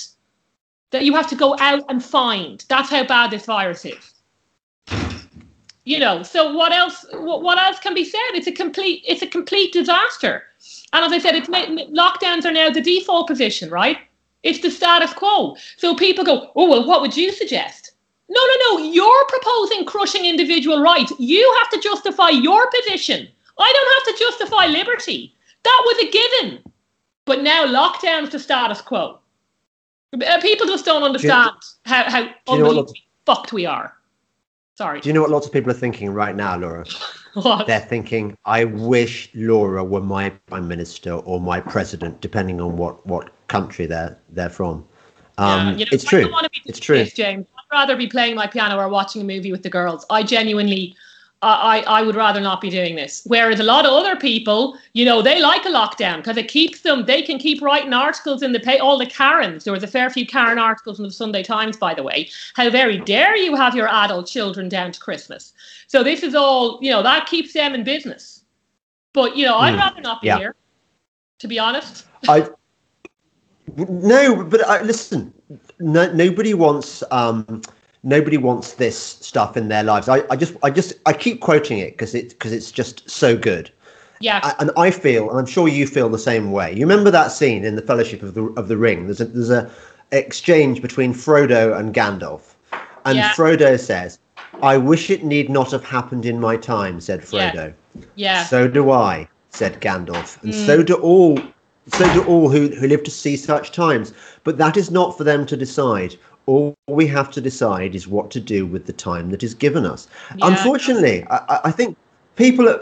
[0.91, 2.63] That you have to go out and find.
[2.69, 4.14] That's how bad this virus is.
[5.85, 7.05] You know, so what else?
[7.13, 8.33] What, what else can be said?
[8.33, 9.03] It's a complete.
[9.07, 10.43] It's a complete disaster.
[10.93, 13.97] And as I said, it's lockdowns are now the default position, right?
[14.41, 15.55] It's the status quo.
[15.77, 17.93] So people go, oh well, what would you suggest?
[18.29, 18.83] No, no, no.
[18.91, 21.13] You're proposing crushing individual rights.
[21.19, 23.27] You have to justify your position.
[23.57, 25.35] I don't have to justify liberty.
[25.63, 26.63] That was a given.
[27.25, 29.19] But now lockdown's the status quo.
[30.13, 31.51] Uh, people just don't understand
[31.85, 33.94] how, how unbelievably fucked we are.
[34.75, 34.99] Sorry.
[34.99, 36.85] Do you know what lots of people are thinking right now, Laura?
[37.33, 37.65] what?
[37.65, 43.05] They're thinking, I wish Laura were my prime minister or my president, depending on what,
[43.07, 44.85] what country they're they're from.
[45.37, 46.29] Um, yeah, you know, it's true.
[46.65, 47.05] it's true.
[47.05, 47.45] James.
[47.57, 50.05] I'd rather be playing my piano or watching a movie with the girls.
[50.09, 50.95] I genuinely
[51.45, 53.21] I, I would rather not be doing this.
[53.25, 56.81] Whereas a lot of other people, you know, they like a lockdown because it keeps
[56.81, 59.63] them, they can keep writing articles in the pay, all the Karens.
[59.63, 62.29] There was a fair few Karen articles in the Sunday Times, by the way.
[62.55, 65.53] How very dare you have your adult children down to Christmas.
[65.87, 68.43] So this is all, you know, that keeps them in business.
[69.13, 70.37] But, you know, I'd mm, rather not be yeah.
[70.39, 70.55] here,
[71.39, 72.07] to be honest.
[72.27, 72.49] I,
[73.77, 75.31] no, but I, listen,
[75.79, 77.61] no, nobody wants, um,
[78.05, 80.07] nobody wants this stuff in their lives.
[80.07, 83.35] I, I just I just I keep quoting it because it because it's just so
[83.35, 83.71] good.
[84.21, 84.39] Yeah.
[84.43, 86.73] I, and I feel, and I'm sure you feel the same way.
[86.73, 89.05] You remember that scene in the Fellowship of the of the Ring?
[89.05, 89.69] There's a there's a
[90.11, 92.53] exchange between Frodo and Gandalf,
[93.03, 93.33] and yeah.
[93.33, 94.19] Frodo says,
[94.61, 97.73] "I wish it need not have happened in my time," said Frodo.
[97.95, 98.01] Yeah.
[98.15, 98.43] yeah.
[98.45, 100.65] So do I, said Gandalf, and mm.
[100.65, 101.39] so do all.
[101.93, 104.11] So do all who, who live to see such times.
[104.43, 108.31] But that is not for them to decide all we have to decide is what
[108.31, 110.07] to do with the time that is given us.
[110.37, 111.97] Yeah, Unfortunately, I, I, think
[112.35, 112.81] people, are,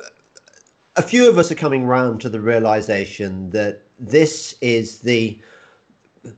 [0.95, 5.39] a few of us are coming round to the realization that this is the,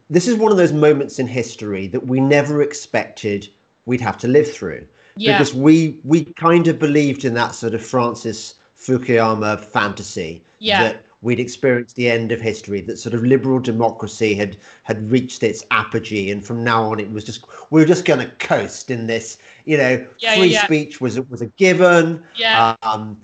[0.10, 3.50] this is one of those moments in history that we never expected
[3.86, 4.88] we'd have to live through.
[5.18, 5.38] Yeah.
[5.38, 10.84] Because we we kind of believed in that sort of Francis Fukuyama fantasy yeah.
[10.84, 15.42] that we'd experienced the end of history that sort of liberal democracy had had reached
[15.42, 18.92] its apogee and from now on it was just we were just going to coast
[18.92, 22.24] in this you know yeah, free yeah, speech was was a given.
[22.36, 22.76] Yeah.
[22.84, 23.22] Um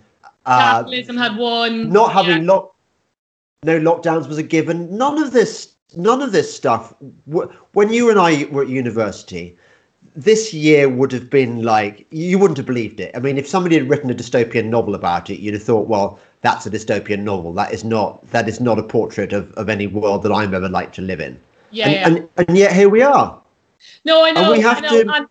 [0.47, 1.89] uh, capitalism had won.
[1.91, 2.75] not having lock
[3.63, 4.97] no lockdowns was a given.
[4.97, 6.93] None of this none of this stuff
[7.73, 9.57] when you and i were at university
[10.15, 13.15] this year would have been like you wouldn't have believed it.
[13.15, 16.19] I mean, if somebody had written a dystopian novel about it, you'd have thought, well,
[16.41, 17.53] that's a dystopian novel.
[17.53, 20.69] That is not that is not a portrait of, of any world that I'm ever
[20.69, 21.39] like to live in.
[21.71, 22.21] Yeah, and, yeah.
[22.37, 23.41] And, and yet here we are.
[24.05, 24.41] No, I know.
[24.41, 25.13] And we have to.
[25.15, 25.27] And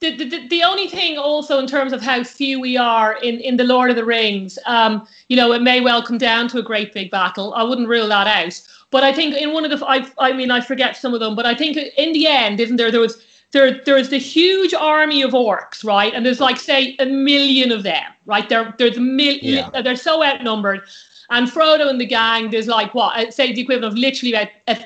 [0.00, 3.56] the, the, the only thing also in terms of how few we are in, in
[3.56, 6.62] the Lord of the Rings, um, you know, it may well come down to a
[6.62, 7.54] great big battle.
[7.54, 8.60] I wouldn't rule that out.
[8.90, 11.34] But I think in one of the, I, I mean, I forget some of them,
[11.34, 15.22] but I think in the end, isn't there, there was there there's the huge army
[15.22, 16.12] of orcs, right?
[16.12, 18.48] And there's like say a million of them, right?
[18.48, 19.70] There there's a million.
[19.72, 19.82] Yeah.
[19.82, 20.82] They're so outnumbered.
[21.30, 24.78] And Frodo and the gang, there's like what say the equivalent of literally about a,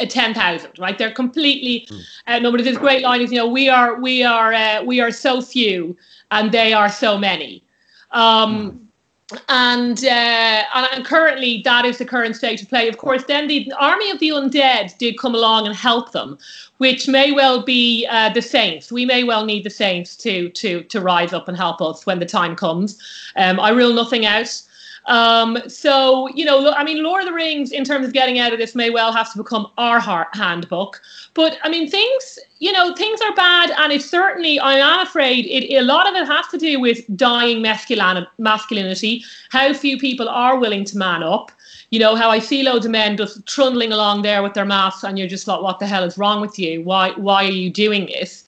[0.00, 0.96] a ten thousand, right?
[0.96, 2.02] They're completely mm.
[2.28, 2.64] outnumbered.
[2.64, 5.96] This great line is, you know, we are we are uh, we are so few,
[6.30, 7.62] and they are so many.
[8.12, 8.85] Um, mm
[9.48, 12.88] and, uh, and currently that is the current state of play.
[12.88, 16.38] Of course, then the army of the undead did come along and help them,
[16.78, 18.92] which may well be uh, the saints.
[18.92, 22.20] We may well need the saints to to to rise up and help us when
[22.20, 22.98] the time comes.
[23.36, 24.62] Um, I rule nothing out.
[25.06, 28.52] Um, so, you know, I mean, Lord of the Rings, in terms of getting out
[28.52, 31.00] of this, may well have to become our handbook.
[31.34, 35.46] But I mean, things, you know, things are bad, and it's certainly, I am afraid,
[35.46, 40.58] it, a lot of it has to do with dying masculinity, how few people are
[40.58, 41.52] willing to man up.
[41.90, 45.04] You know, how I see loads of men just trundling along there with their masks,
[45.04, 46.82] and you're just like, what the hell is wrong with you?
[46.82, 48.44] Why, why are you doing this?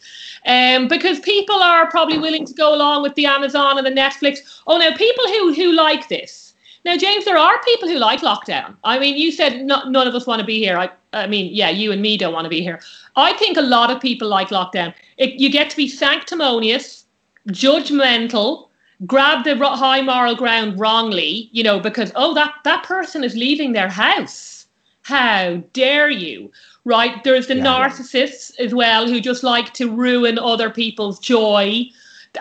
[0.47, 4.61] Um, because people are probably willing to go along with the Amazon and the Netflix.
[4.67, 6.49] Oh, now people who who like this,
[6.85, 8.77] now, James, there are people who like lockdown.
[8.83, 10.79] I mean, you said none of us want to be here.
[10.79, 10.89] I,
[11.19, 12.81] I mean, yeah, you and me don't want to be here.
[13.17, 14.95] I think a lot of people like lockdown.
[15.17, 17.05] It, you get to be sanctimonious,
[17.49, 18.69] judgmental,
[19.07, 23.73] grab the high moral ground wrongly, you know, because, oh, that, that person is leaving
[23.73, 24.67] their house.
[25.03, 26.51] How dare you?
[26.85, 27.23] Right?
[27.25, 28.67] There's the yeah, narcissists yeah.
[28.67, 31.91] as well who just like to ruin other people's joy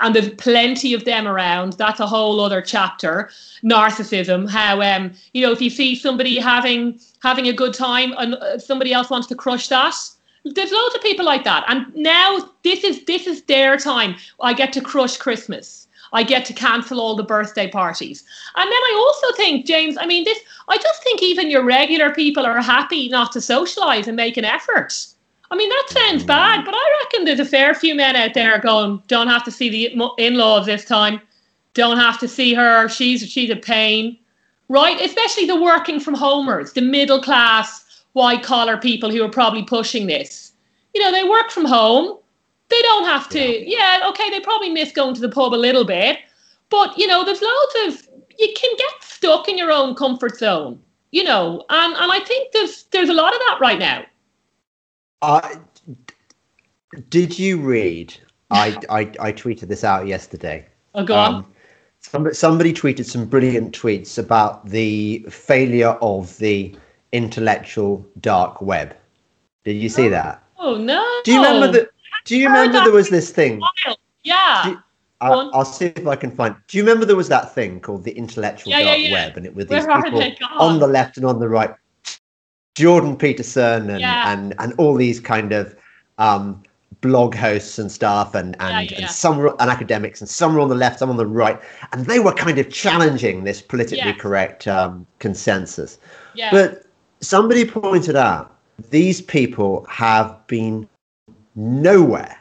[0.02, 1.74] and there's plenty of them around.
[1.74, 3.30] That's a whole other chapter.
[3.64, 8.36] Narcissism, how um, you know, if you see somebody having having a good time and
[8.36, 9.96] uh, somebody else wants to crush that.
[10.46, 14.16] There's loads of people like that, and now this is this is their time.
[14.42, 15.88] I get to crush Christmas.
[16.14, 18.24] I get to cancel all the birthday parties.
[18.56, 22.14] And then I also think, James, I mean, this, I just think even your regular
[22.14, 24.94] people are happy not to socialize and make an effort.
[25.50, 26.28] I mean, that sounds mm.
[26.28, 29.52] bad, but I reckon there's a fair few men out there going, don't have to
[29.52, 31.22] see the in-laws this time,
[31.74, 32.90] don't have to see her.
[32.90, 34.18] She's she's a pain,
[34.68, 35.00] right?
[35.00, 40.08] Especially the working from homers, the middle class white collar people who are probably pushing
[40.08, 40.54] this.
[40.94, 42.18] You know, they work from home.
[42.70, 43.40] They don't have to.
[43.40, 44.00] Yeah.
[44.00, 46.20] yeah, okay, they probably miss going to the pub a little bit,
[46.70, 48.08] but you know, there's loads of
[48.38, 50.80] you can get stuck in your own comfort zone.
[51.12, 54.04] You know, and and I think there's there's a lot of that right now.
[55.22, 55.56] Uh,
[57.10, 58.16] did you read?
[58.50, 60.66] I, I, I tweeted this out yesterday.
[60.96, 61.46] Oh, go um, on.
[62.00, 66.76] Somebody, somebody tweeted some brilliant tweets about the failure of the
[67.12, 68.96] intellectual dark web.
[69.66, 70.44] Did you see oh, that?
[70.58, 71.04] Oh no!
[71.26, 71.90] Do you remember that?
[72.26, 73.62] Do you remember there was this thing?
[74.24, 74.68] Yeah.
[74.68, 74.80] You,
[75.20, 76.56] I'll, I'll, see if I can find.
[76.68, 79.14] Do you remember there was that thing called the intellectual yeah, dark yeah, yeah.
[79.14, 80.22] web, and it was these Where people
[80.60, 81.74] on the left and on the right
[82.78, 84.32] Jordan Peterson and yeah.
[84.32, 85.76] and and all these kind of
[86.20, 86.62] um,
[87.02, 89.06] blog hosts and stuff, and and, yeah, yeah.
[89.06, 91.60] and some were, and academics, and some were on the left, some on the right,
[91.92, 95.98] and they were kind of challenging this politically correct um, consensus.
[96.52, 96.86] But
[97.22, 98.56] somebody pointed out
[98.92, 100.88] these people have been
[101.56, 102.38] nowhere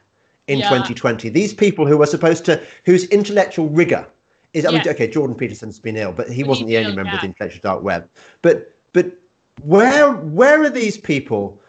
[0.49, 1.31] in 2020.
[1.31, 4.07] These people who were supposed to, whose intellectual rigor
[4.53, 7.13] is, I mean, okay, Jordan Peterson's been ill, but he but wasn't the only member
[7.15, 8.09] of the intellectual dark web.
[8.43, 9.19] But but
[9.63, 11.61] where where are these people?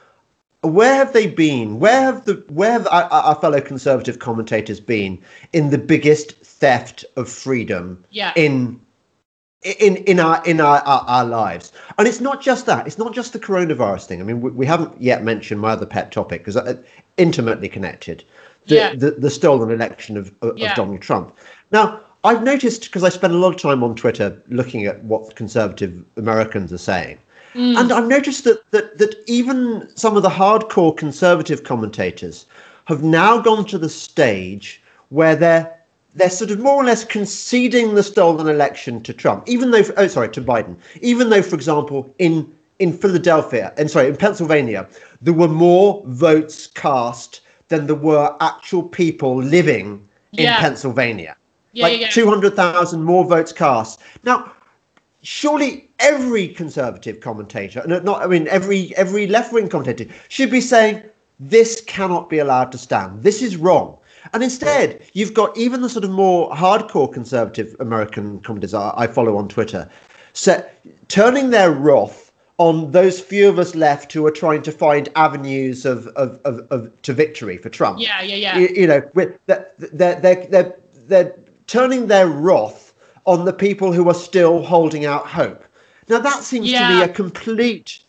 [0.62, 1.80] Where have they been?
[1.80, 5.22] Where have the where have our, our fellow conservative commentators been
[5.54, 8.34] in the biggest theft of freedom yeah.
[8.36, 8.80] in
[9.64, 13.14] in in our in our, our, our lives and it's not just that it's not
[13.14, 16.42] just the coronavirus thing i mean we, we haven't yet mentioned my other pet topic
[16.42, 16.76] because uh,
[17.18, 18.24] intimately connected
[18.68, 18.96] the, yeah.
[18.96, 20.70] the, the stolen election of, of, yeah.
[20.70, 21.36] of donald trump
[21.72, 25.36] now i've noticed because i spend a lot of time on twitter looking at what
[25.36, 27.18] conservative americans are saying
[27.58, 27.76] Mm.
[27.76, 32.46] And I've noticed that, that that even some of the hardcore conservative commentators
[32.86, 35.76] have now gone to the stage where they're
[36.14, 40.08] they're sort of more or less conceding the stolen election to Trump, even though oh
[40.08, 44.88] sorry to Biden, even though for example in in Philadelphia and sorry in Pennsylvania
[45.22, 50.60] there were more votes cast than there were actual people living in yeah.
[50.60, 51.36] Pennsylvania.
[51.74, 52.10] Yeah, like yeah.
[52.10, 54.00] 200,000 more votes cast.
[54.24, 54.52] Now,
[55.22, 60.62] surely every conservative commentator, and not I mean every every left wing commentator, should be
[60.62, 61.04] saying
[61.40, 63.24] this cannot be allowed to stand.
[63.24, 63.98] This is wrong.
[64.34, 69.38] And instead, you've got even the sort of more hardcore conservative American commentators I, follow
[69.38, 69.90] on Twitter,
[70.34, 75.10] set, turning their wrath on those few of us left who are trying to find
[75.16, 78.00] avenues of, of, of, of to victory for Trump.
[78.00, 78.58] Yeah, yeah, yeah.
[78.58, 80.76] You, you know, they're, they're, they're, they're,
[81.08, 81.36] they're
[81.68, 82.87] turning their wrath
[83.28, 85.64] on the people who are still holding out hope.
[86.08, 86.88] Now, that seems yeah.
[86.88, 88.00] to be a complete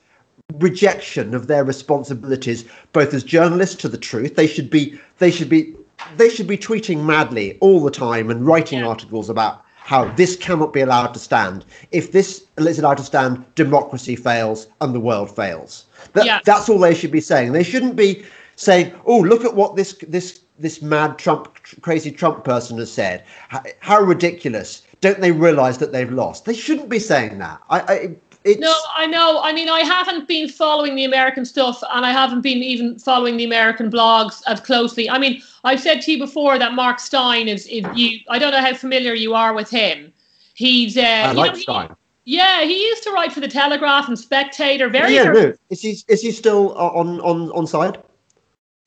[0.54, 4.36] rejection of their responsibilities, both as journalists to the truth.
[4.36, 5.74] They should be, they should be,
[6.16, 8.86] they should be tweeting madly all the time and writing yeah.
[8.86, 11.64] articles about how this cannot be allowed to stand.
[11.90, 15.86] If this is allowed to stand, democracy fails and the world fails.
[16.12, 16.40] That, yeah.
[16.44, 17.52] That's all they should be saying.
[17.52, 22.44] They shouldn't be saying, "Oh, look at what this this this mad Trump, crazy Trump
[22.44, 23.24] person has said.
[23.48, 24.82] How, how ridiculous!
[25.00, 26.44] Don't they realize that they've lost?
[26.44, 27.60] They shouldn't be saying that.
[27.70, 28.60] I, I it's...
[28.60, 29.40] No, I know.
[29.42, 33.36] I mean, I haven't been following the American stuff, and I haven't been even following
[33.36, 35.10] the American blogs as closely.
[35.10, 37.66] I mean, I've said to you before that Mark Steyn is.
[37.70, 40.12] If you, I don't know how familiar you are with him.
[40.54, 40.96] He's.
[40.96, 41.88] Uh, I like know, Steyn.
[42.24, 44.88] He, yeah, he used to write for the Telegraph and Spectator.
[44.88, 45.14] Very.
[45.14, 45.54] Yeah, no.
[45.70, 48.02] Is he is he still on on on side?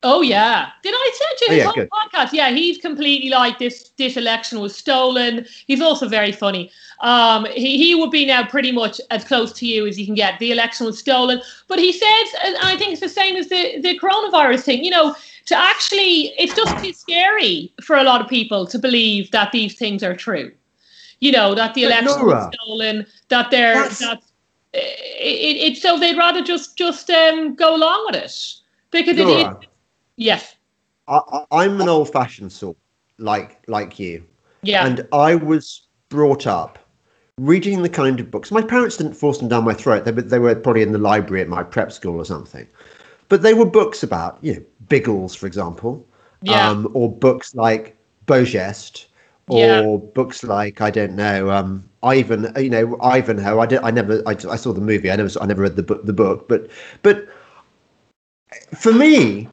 [0.04, 0.70] Oh yeah.
[0.82, 2.32] Did I send you his oh, yeah, podcast?
[2.32, 5.46] Yeah, he's completely like this this election was stolen.
[5.66, 6.70] He's also very funny.
[7.00, 10.16] Um he, he would be now pretty much as close to you as you can
[10.16, 10.38] get.
[10.40, 11.40] The election was stolen.
[11.68, 14.90] But he says and I think it's the same as the, the coronavirus thing, you
[14.90, 15.14] know,
[15.46, 19.76] to actually it's just too scary for a lot of people to believe that these
[19.76, 20.50] things are true.
[21.20, 24.20] You know, that the election Nora, was stolen, that they're that
[24.72, 28.34] it, it, it, so they'd rather just just um go along with it.
[28.90, 29.30] Because Nora.
[29.30, 29.68] it is
[30.16, 30.56] Yes.
[31.08, 32.76] I, I'm an old fashioned sort,
[33.18, 34.24] like like you.
[34.62, 34.86] Yeah.
[34.86, 36.78] And I was brought up
[37.38, 38.50] reading the kind of books.
[38.50, 40.04] My parents didn't force them down my throat.
[40.04, 42.66] They, they were probably in the library at my prep school or something.
[43.28, 46.06] But they were books about, you know, Biggles, for example.
[46.42, 46.68] Yeah.
[46.68, 47.96] Um, or books like
[48.26, 49.06] Beau Geste.
[49.48, 49.96] Or yeah.
[50.14, 52.52] books like I don't know, um, Ivan.
[52.56, 53.58] You know, Ivanhoe.
[53.58, 53.80] I did.
[53.82, 54.22] I never.
[54.24, 55.10] I, I saw the movie.
[55.10, 55.30] I never.
[55.40, 56.06] I never read the book.
[56.06, 56.48] The book.
[56.48, 56.70] But
[57.02, 57.26] but
[58.76, 59.48] for me,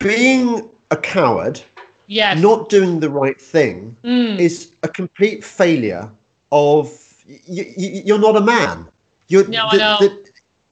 [0.00, 1.60] being a coward
[2.08, 2.40] Yes.
[2.42, 4.38] not doing the right thing Mm.
[4.40, 6.10] is a complete failure
[6.50, 8.88] of you, you, you're not a man.
[9.28, 9.98] You're No, I know.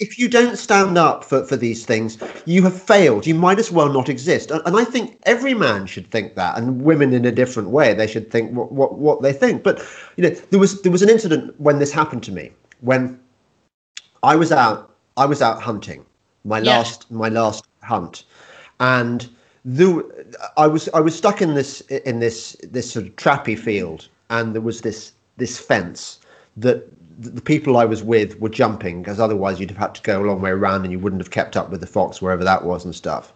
[0.01, 3.26] if you don't stand up for, for these things, you have failed.
[3.26, 4.51] You might as well not exist.
[4.51, 7.95] And, and I think every man should think that, and women in a different way.
[7.95, 9.62] They should think what, what, what they think.
[9.62, 9.81] But
[10.16, 12.51] you know, there was there was an incident when this happened to me
[12.81, 13.20] when
[14.24, 16.05] I was out I was out hunting
[16.45, 16.79] my Yeah.
[16.79, 18.24] last my last hunt,
[18.81, 19.29] and
[19.64, 20.03] the
[20.57, 24.55] I was I was stuck in this in this this sort of trappy field, and
[24.55, 26.20] there was this this fence
[26.57, 26.87] that
[27.18, 30.24] the people I was with were jumping because otherwise you'd have had to go a
[30.24, 32.85] long way around and you wouldn't have kept up with the fox wherever that was
[32.85, 33.33] and stuff.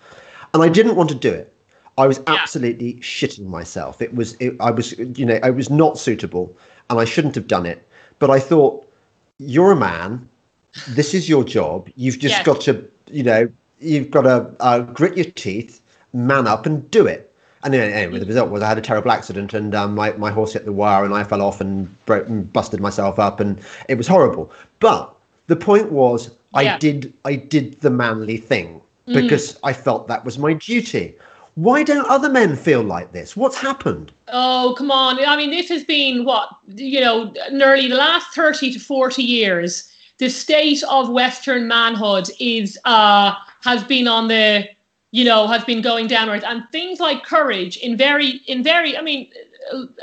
[0.54, 1.52] And I didn't want to do it.
[1.98, 4.00] I was absolutely shitting myself.
[4.00, 6.56] It was it, I was you know I was not suitable
[6.88, 7.86] and I shouldn't have done it.
[8.18, 8.86] But I thought
[9.38, 10.28] you're a man.
[10.90, 11.90] This is your job.
[11.96, 13.50] You've just got to you know
[13.82, 15.80] you've got to uh, grit your teeth,
[16.12, 17.28] man up, and do it.
[17.64, 20.30] And anyway, anyway, the result was I had a terrible accident, and um, my my
[20.30, 23.60] horse hit the wire, and I fell off and broke and busted myself up, and
[23.88, 24.50] it was horrible.
[24.80, 25.14] But
[25.46, 26.78] the point was, I Yeah.
[26.78, 31.14] did I did the manly thing because I felt that was my duty.
[31.54, 33.36] Why don't other men feel like this?
[33.36, 34.10] What's happened?
[34.28, 35.22] Oh, come on.
[35.24, 39.91] I mean, this has been what, you know, nearly the last 30 to 40 years.
[40.22, 44.68] The state of Western manhood is, uh, has been on the,
[45.10, 46.44] you know, has been going downwards.
[46.46, 49.32] And things like courage in very, in very, I mean,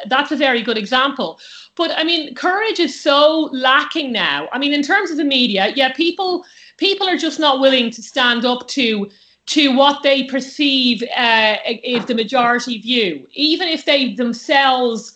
[0.08, 1.40] that's a very good example.
[1.76, 4.50] But I mean, courage is so lacking now.
[4.52, 6.44] I mean, in terms of the media, yeah, people,
[6.76, 9.10] people are just not willing to stand up to,
[9.46, 15.16] to what they perceive uh, is the majority view, even if they themselves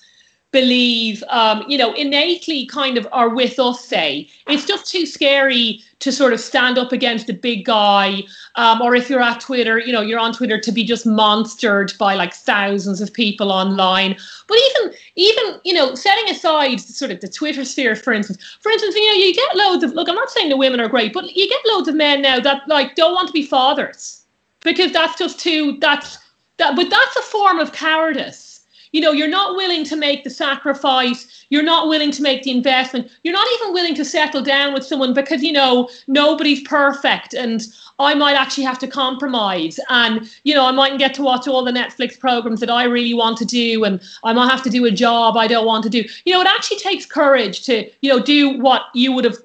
[0.54, 5.82] believe, um, you know, innately kind of are with us, say, it's just too scary
[6.00, 8.22] to sort of stand up against a big guy.
[8.56, 11.98] Um, or if you're at Twitter, you know, you're on Twitter to be just monstered
[11.98, 14.16] by like thousands of people online.
[14.48, 18.72] But even, even, you know, setting aside sort of the Twitter sphere, for instance, for
[18.72, 21.14] instance, you know, you get loads of, look, I'm not saying the women are great,
[21.14, 24.22] but you get loads of men now that like don't want to be fathers
[24.62, 26.20] because that's just too, that's,
[26.58, 28.53] that, but that's a form of cowardice
[28.94, 31.46] you know you're not willing to make the sacrifice.
[31.50, 33.12] You're not willing to make the investment.
[33.24, 37.62] You're not even willing to settle down with someone because you know nobody's perfect and
[38.00, 39.80] i might actually have to compromise.
[39.90, 43.14] And you know i mightn't get to watch all the netflix programs that i really
[43.14, 45.90] want to do and i might have to do a job i don't want to
[45.90, 46.04] do.
[46.26, 49.38] You know it actually takes courage to you know do what you would have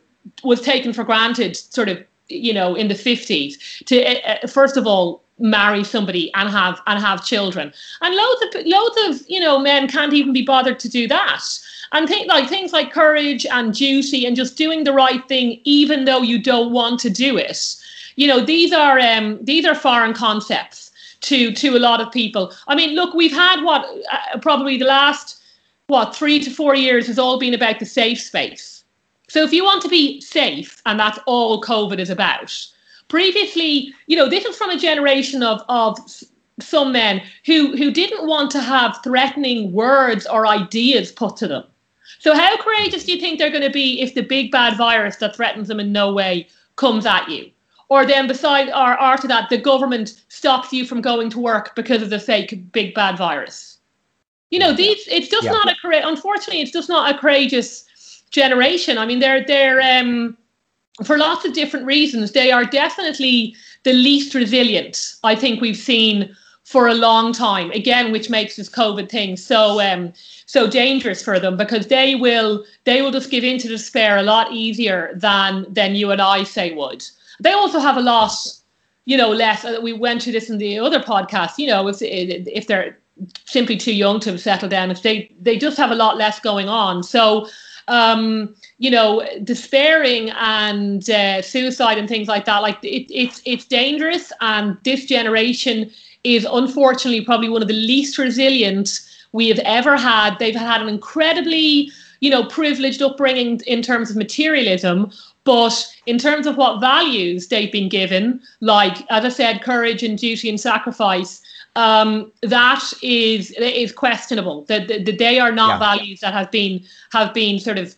[0.44, 3.96] was taken for granted sort of you know in the 50s to
[4.30, 7.72] uh, first of all marry somebody and have and have children.
[8.00, 11.42] And loads of loads of you know men can't even be bothered to do that.
[11.92, 16.04] And think like things like courage and duty and just doing the right thing even
[16.04, 17.76] though you don't want to do it.
[18.16, 20.90] You know these are um these are foreign concepts
[21.22, 22.52] to to a lot of people.
[22.66, 25.36] I mean look we've had what uh, probably the last
[25.86, 28.84] what 3 to 4 years has all been about the safe space.
[29.28, 32.68] So if you want to be safe and that's all covid is about
[33.08, 35.98] previously, you know, this is from a generation of of
[36.60, 41.64] some men who who didn't want to have threatening words or ideas put to them.
[42.20, 45.16] So how courageous do you think they're going to be if the big bad virus
[45.16, 47.50] that threatens them in no way comes at you?
[47.90, 52.02] Or then beside or after that, the government stops you from going to work because
[52.02, 53.78] of the fake big bad virus.
[54.50, 55.52] You know, these it's just Yeah.
[55.52, 57.84] not a unfortunately it's just not a courageous
[58.30, 58.98] generation.
[58.98, 60.36] I mean, they're they're um
[61.04, 66.34] for lots of different reasons, they are definitely the least resilient I think we've seen
[66.64, 67.70] for a long time.
[67.70, 70.12] Again, which makes this COVID thing so um,
[70.46, 74.22] so dangerous for them because they will they will just give in to despair a
[74.22, 77.04] lot easier than than you and I say would.
[77.40, 78.32] They also have a lot,
[79.06, 79.64] you know, less.
[79.64, 81.52] uh, We went through this in the other podcast.
[81.58, 82.98] You know, if if they're
[83.44, 86.68] simply too young to settle down, if they they just have a lot less going
[86.68, 87.02] on.
[87.02, 87.48] So
[87.88, 92.62] um, you know, despairing and uh, suicide and things like that.
[92.62, 95.90] Like it, it's it's dangerous, and this generation
[96.24, 99.00] is unfortunately probably one of the least resilient
[99.32, 100.38] we have ever had.
[100.38, 105.10] They've had an incredibly, you know, privileged upbringing in terms of materialism.
[105.44, 110.18] But in terms of what values they've been given, like as I said, courage and
[110.18, 111.40] duty and sacrifice,
[111.74, 114.64] um, that is is questionable.
[114.66, 115.96] That, that, that they are not Yeah.
[115.96, 117.96] values that have been have been sort of,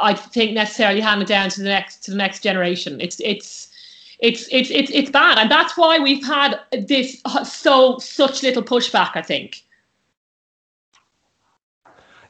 [0.00, 3.00] I think, necessarily handed down to the next to the next generation.
[3.00, 3.68] It's it's.
[4.22, 8.62] It's, it's it's it's bad, and that's why we've had this uh, so such little
[8.62, 9.12] pushback.
[9.14, 9.64] I think.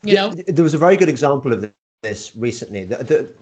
[0.04, 1.68] You know, Th- There was a very good example of
[2.02, 2.84] this recently.
[2.84, 3.34] The, the,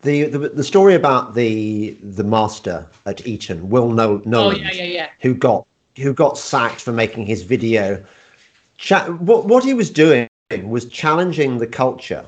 [0.00, 4.72] the, the, the story about the the master at Eton, Will Nol- oh Knowland, yeah,
[4.72, 5.08] yeah, yeah.
[5.20, 5.66] who got
[5.98, 8.02] who got sacked for making his video
[8.78, 10.26] cha- what what he was doing
[10.62, 12.24] was challenging the culture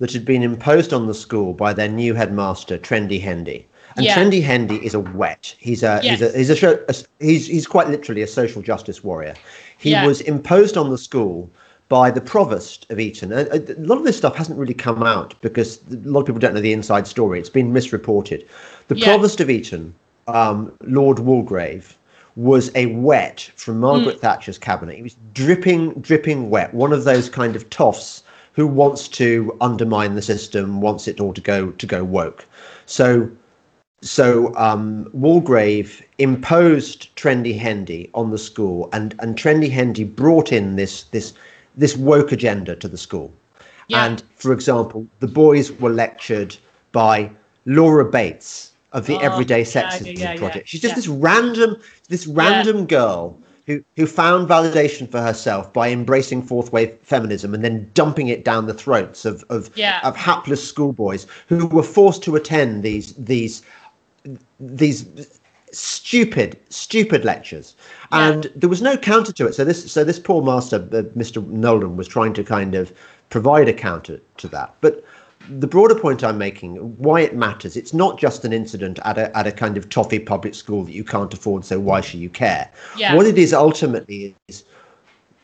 [0.00, 3.66] that had been imposed on the school by their new headmaster, Trendy Hendy.
[3.96, 4.16] And Yeah.
[4.16, 5.54] Trendy Hendy is a wet.
[5.58, 6.94] He's a he's a he's a, a
[7.24, 9.34] he's he's quite literally a social justice warrior.
[9.78, 10.06] He Yeah.
[10.06, 11.50] was imposed on the school
[11.88, 13.32] by the provost of Eton.
[13.32, 16.38] A, a lot of this stuff hasn't really come out because a lot of people
[16.38, 17.40] don't know the inside story.
[17.40, 18.44] It's been misreported.
[18.88, 19.06] The Yeah.
[19.06, 19.92] provost of Eton,
[20.28, 21.94] um, Lord Waldegrave,
[22.36, 24.20] was a wet from Margaret Mm.
[24.20, 24.96] Thatcher's cabinet.
[24.96, 26.72] He was dripping, dripping wet.
[26.72, 28.19] One of those kind of toffs
[28.52, 32.46] who wants to undermine the system, wants it all to go to go woke.
[32.86, 33.30] So
[34.02, 40.76] so um, Waldegrave imposed Trendy Hendy on the school, and and Trendy Hendy brought in
[40.76, 41.34] this this
[41.76, 43.32] this woke agenda to the school.
[43.88, 44.06] Yeah.
[44.06, 46.56] And for example, the boys were lectured
[46.92, 47.30] by
[47.66, 50.68] Laura Bates of the Oh, Everyday Sexism yeah, yeah, Project.
[50.68, 51.76] She's just this random
[52.08, 53.38] this random girl
[53.70, 58.44] who who found validation for herself by embracing fourth wave feminism and then dumping it
[58.44, 60.00] down the throats of of, Yeah.
[60.02, 63.62] of hapless schoolboys who were forced to attend these these
[64.58, 65.06] these
[65.72, 67.76] stupid stupid lectures
[68.12, 68.28] Yeah.
[68.30, 71.44] and there was no counter to it so this so this poor master uh, mr
[71.46, 72.92] Knowland was trying to kind of
[73.30, 75.04] provide a counter to that but
[75.58, 79.36] the broader point i'm making why it matters it's not just an incident at a,
[79.36, 82.30] at a kind of toffee public school that you can't afford so why should you
[82.30, 83.14] care Yeah.
[83.14, 84.64] what it is ultimately is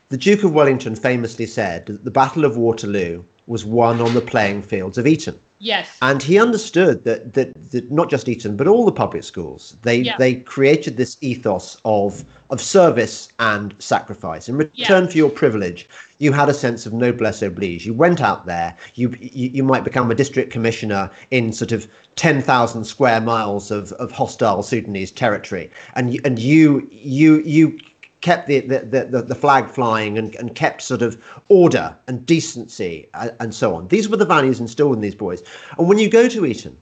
[0.09, 4.21] the duke of wellington famously said that the battle of waterloo was won on the
[4.21, 5.97] playing fields of eton Yes.
[6.03, 9.97] and he understood that, that that not just Eton but all the public schools they
[10.01, 10.15] Yeah.
[10.17, 14.63] they created this ethos of of service and sacrifice in Yeah.
[14.85, 15.87] return for your privilege
[16.19, 19.83] you had a sense of noblesse oblige you went out there you you, you might
[19.83, 25.69] become a district commissioner in sort of 10,000 square miles of, of hostile Sudanese territory
[25.95, 27.79] and you, and you you you
[28.21, 28.79] kept the the,
[29.09, 33.75] the, the flag flying and, and kept sort of order and decency and, and so
[33.75, 33.87] on.
[33.89, 35.43] These were the values instilled in these boys.
[35.77, 36.75] And when you go to Eton,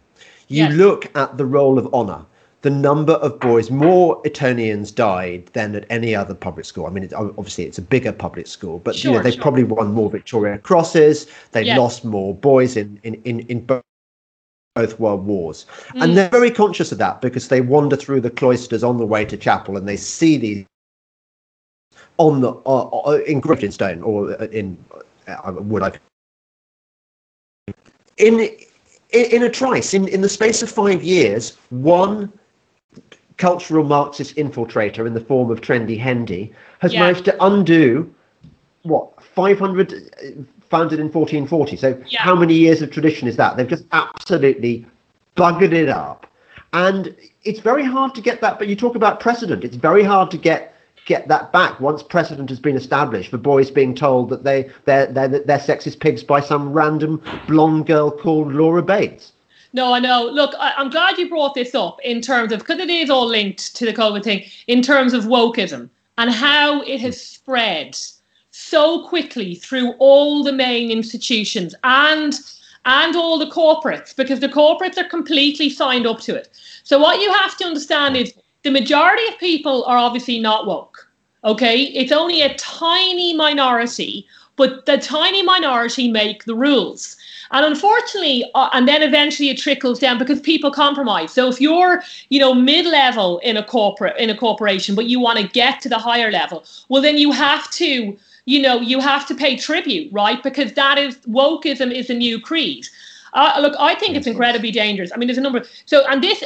[0.47, 0.73] you Yes.
[0.73, 2.25] look at the roll of honour.
[2.65, 6.87] The number of boys, more Etonians died than at any other public school.
[6.87, 9.41] I mean, it's, obviously it's a bigger public school, but you know they sure.
[9.43, 11.27] probably won more Victoria Crosses.
[11.51, 13.83] They lost more boys in in in, in both
[14.73, 16.03] both world wars Mm.
[16.03, 19.23] and they're very conscious of that because they wander through the cloisters on the way
[19.25, 20.65] to chapel and they see these
[22.17, 24.75] on the uh, uh, engraved in stone or uh, in
[25.27, 25.91] uh, wood I
[28.17, 32.33] in in, in a trice in, in the space of five years one
[33.37, 37.01] cultural marxist infiltrator in the form of trendy hendy has Yeah.
[37.01, 38.09] managed to undo
[38.83, 39.97] what 500 uh,
[40.69, 42.21] founded in 1440 so Yeah.
[42.21, 43.57] how many years of tradition is that?
[43.57, 44.85] They've just absolutely
[45.35, 46.25] buggered it up.
[46.73, 49.63] And it's very hard to get that but you talk about precedent.
[49.63, 50.73] It's very hard to get
[51.05, 55.05] get that back once precedent has been established for boys being told that they they're,
[55.05, 59.31] they're, they're sexist pigs by some random blonde girl called laura bates
[59.75, 60.29] No, I know.
[60.31, 63.27] Look, I, I'm glad you brought this up in terms of because it is all
[63.27, 67.97] linked to the COVID thing in terms of wokeism and how it has spread
[68.51, 72.39] so quickly through all the main institutions and
[72.85, 76.47] and all the corporates because the corporates are completely signed up to it.
[76.85, 81.05] So what you have to understand is the majority of people are obviously not woke.
[81.43, 87.17] Okay, it's only a tiny minority, but the tiny minority make the rules.
[87.55, 91.31] And unfortunately, uh, and then eventually it trickles down because people compromise.
[91.31, 95.39] So if you're, you know, mid-level in a corporate in a corporation, but you want
[95.39, 99.25] to get to the higher level, well, then you have to, you know, you have
[99.29, 100.43] to pay tribute, right?
[100.43, 102.87] Because that is wokeism is a new creed.
[103.31, 105.11] Uh, look, I think it's incredibly dangerous.
[105.13, 105.63] I mean, there's a number.
[105.85, 106.43] So, and this,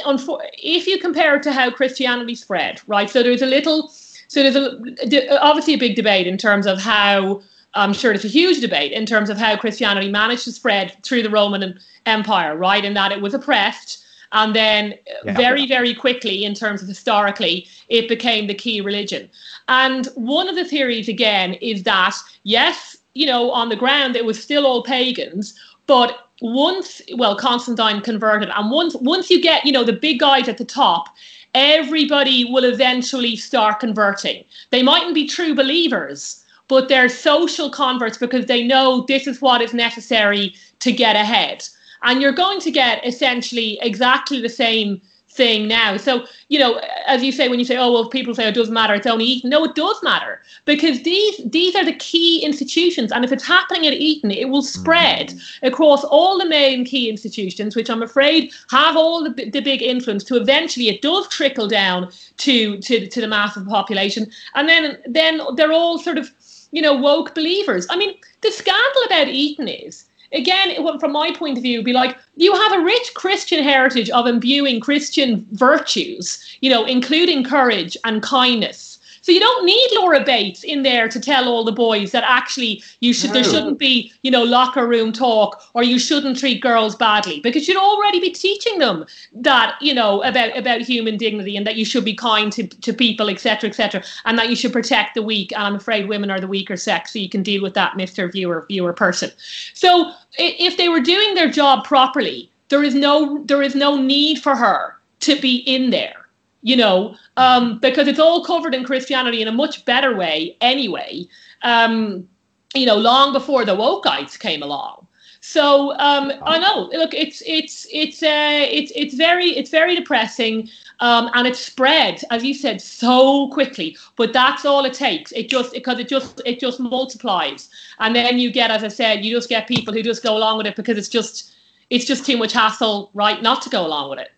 [0.76, 3.10] if you compare it to how Christianity spread, right?
[3.10, 3.88] So there's a little,
[4.28, 7.42] so there's a, obviously a big debate in terms of how.
[7.74, 11.22] I'm sure it's a huge debate in terms of how Christianity managed to spread through
[11.22, 12.84] the Roman Empire, right?
[12.84, 15.36] In that it was oppressed, and then uh, Yeah.
[15.36, 19.28] very, very quickly, in terms of historically, it became the key religion.
[19.68, 22.14] And one of the theories, again, is that
[22.44, 25.54] yes, you know, on the ground it was still all pagans,
[25.86, 30.48] but once, well, Constantine converted, and once, once you get, you know, the big guys
[30.48, 31.08] at the top,
[31.54, 34.44] everybody will eventually start converting.
[34.70, 39.60] They mightn't be true believers, but they're social converts because they know this is what
[39.60, 41.68] is necessary to get ahead.
[42.04, 45.96] And you're going to get essentially exactly the same thing now.
[45.96, 48.54] So, you know, as you say, when you say, oh, well, people say oh, it
[48.54, 49.50] doesn't matter, it's only Eton.
[49.50, 53.10] No, it does matter because these these are the key institutions.
[53.10, 55.66] And if it's happening at Eton, it will spread mm-hmm.
[55.66, 60.24] across all the main key institutions, which I'm afraid have all the, the big influence
[60.24, 64.30] to eventually it does trickle down to, to, to the massive population.
[64.54, 66.30] And then, then they're all sort of
[66.70, 67.86] you know, woke believers.
[67.90, 72.16] I mean, the scandal about Eton is again, from my point of view, be like,
[72.36, 78.22] you have a rich Christian heritage of imbuing Christian virtues, you know, including courage and
[78.22, 78.89] kindness
[79.30, 82.82] so you don't need Laura Bates in there to tell all the boys that actually
[82.98, 83.34] you should no.
[83.34, 87.68] there shouldn't be, you know, locker room talk or you shouldn't treat girls badly because
[87.68, 91.84] you'd already be teaching them that, you know, about about human dignity and that you
[91.84, 95.52] should be kind to, to people, etc., etc., and that you should protect the weak.
[95.52, 98.32] And I'm afraid women are the weaker sex, so you can deal with that, Mr.
[98.32, 99.30] Viewer viewer person.
[99.74, 104.42] So if they were doing their job properly, there is no there is no need
[104.42, 106.19] for her to be in there
[106.62, 111.26] you know, um, because it's all covered in Christianity in a much better way anyway,
[111.62, 112.28] um,
[112.74, 115.06] you know, long before the wokeites came along.
[115.40, 116.90] So um, I know.
[116.92, 120.68] Look, it's it's it's uh, it's it's very it's very depressing,
[121.00, 123.96] um, and it spread as you said so quickly.
[124.16, 125.32] But that's all it takes.
[125.32, 129.24] It just because it just it just multiplies, and then you get, as I said,
[129.24, 131.52] you just get people who just go along with it because it's just
[131.88, 134.32] it's just too much hassle, right, not to go along with it.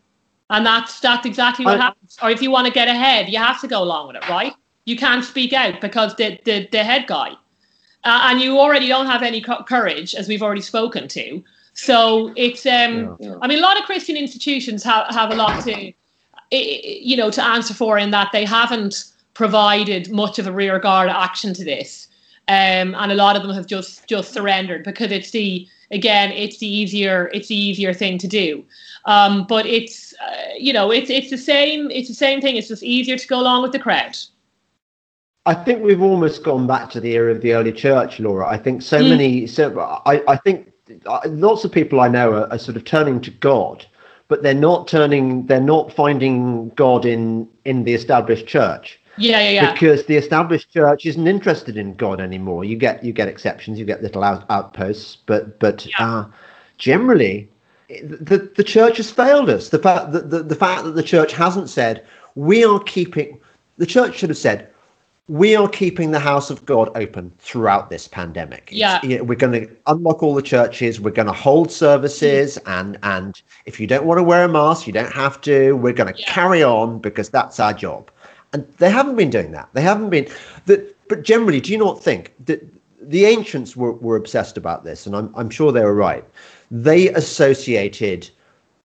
[0.50, 2.18] And that's that's exactly what I, happens.
[2.22, 4.52] Or if you want to get ahead, you have to go along with it, right?
[4.84, 7.30] You can't speak out because the the, the head guy,
[8.04, 11.42] uh, and you already don't have any co- courage, as we've already spoken to.
[11.74, 13.36] So it's um, yeah.
[13.40, 15.92] I mean, a lot of Christian institutions have have a lot to,
[16.50, 21.54] you know, to answer for in that they haven't provided much of a rearguard action
[21.54, 22.08] to this,
[22.48, 26.58] um, and a lot of them have just just surrendered because it's the again it's
[26.58, 28.64] the easier it's the easier thing to do.
[29.04, 32.56] Um, but it's uh, you know it's it's the same it's the same thing.
[32.56, 34.16] It's just easier to go along with the crowd.
[35.44, 38.46] I think we've almost gone back to the era of the early church, Laura.
[38.46, 39.10] I think so mm.
[39.10, 39.46] many.
[39.48, 40.72] So I, I think
[41.06, 43.84] uh, lots of people I know are, are, sort of turning to God,
[44.28, 45.46] but they're not turning.
[45.46, 49.00] They're not finding God in in the established church.
[49.18, 49.72] Yeah, yeah, yeah.
[49.72, 52.64] Because the established church isn't interested in God anymore.
[52.64, 53.78] You get you get exceptions.
[53.78, 55.92] You get little out, outposts, but but yeah.
[55.98, 56.26] uh,
[56.78, 57.48] generally
[58.00, 59.68] the, the church has failed us.
[59.68, 62.04] The fact that the, the fact that the church hasn't said
[62.34, 63.38] we are keeping
[63.78, 64.68] the church should have said
[65.28, 68.68] we are keeping the house of God open throughout this pandemic.
[68.72, 71.00] Yeah, you know, we're going to unlock all the churches.
[71.00, 72.80] We're going to hold services, mm.
[72.80, 75.72] and and if you don't want to wear a mask, you don't have to.
[75.72, 76.32] We're going to yeah.
[76.32, 78.10] carry on because that's our job.
[78.52, 79.68] And they haven't been doing that.
[79.72, 80.28] They haven't been
[80.66, 80.94] that.
[81.08, 82.62] But generally, do you not think that
[83.00, 85.06] the ancients were, were obsessed about this?
[85.06, 86.24] And I'm I'm sure they were right
[86.72, 88.28] they associated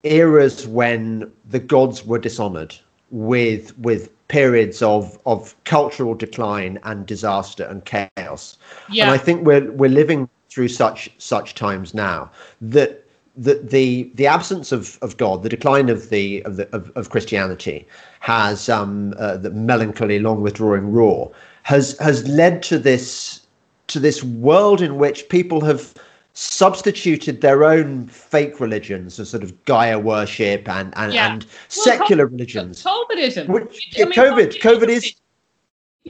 [0.04, 2.76] eras when the gods were dishonored
[3.10, 8.58] with with periods of of cultural decline and disaster and chaos.
[8.92, 9.06] Yeah.
[9.06, 12.30] And I think we're we're living through such such times now
[12.62, 13.06] that
[13.38, 17.10] that the the absence of, of God, the decline of the of the of, of
[17.10, 17.88] Christianity,
[18.20, 21.32] has um uh, the melancholy, long withdrawing roar
[21.64, 23.42] has has led to this
[23.88, 25.94] to this world in which people have
[26.34, 31.34] substituted their own fake religions as sort of Gaia worship and and, yeah.
[31.34, 32.84] and secular well, religions.
[32.84, 33.48] COVIDism.
[33.48, 35.16] Which, I mean, COVID, COVID is.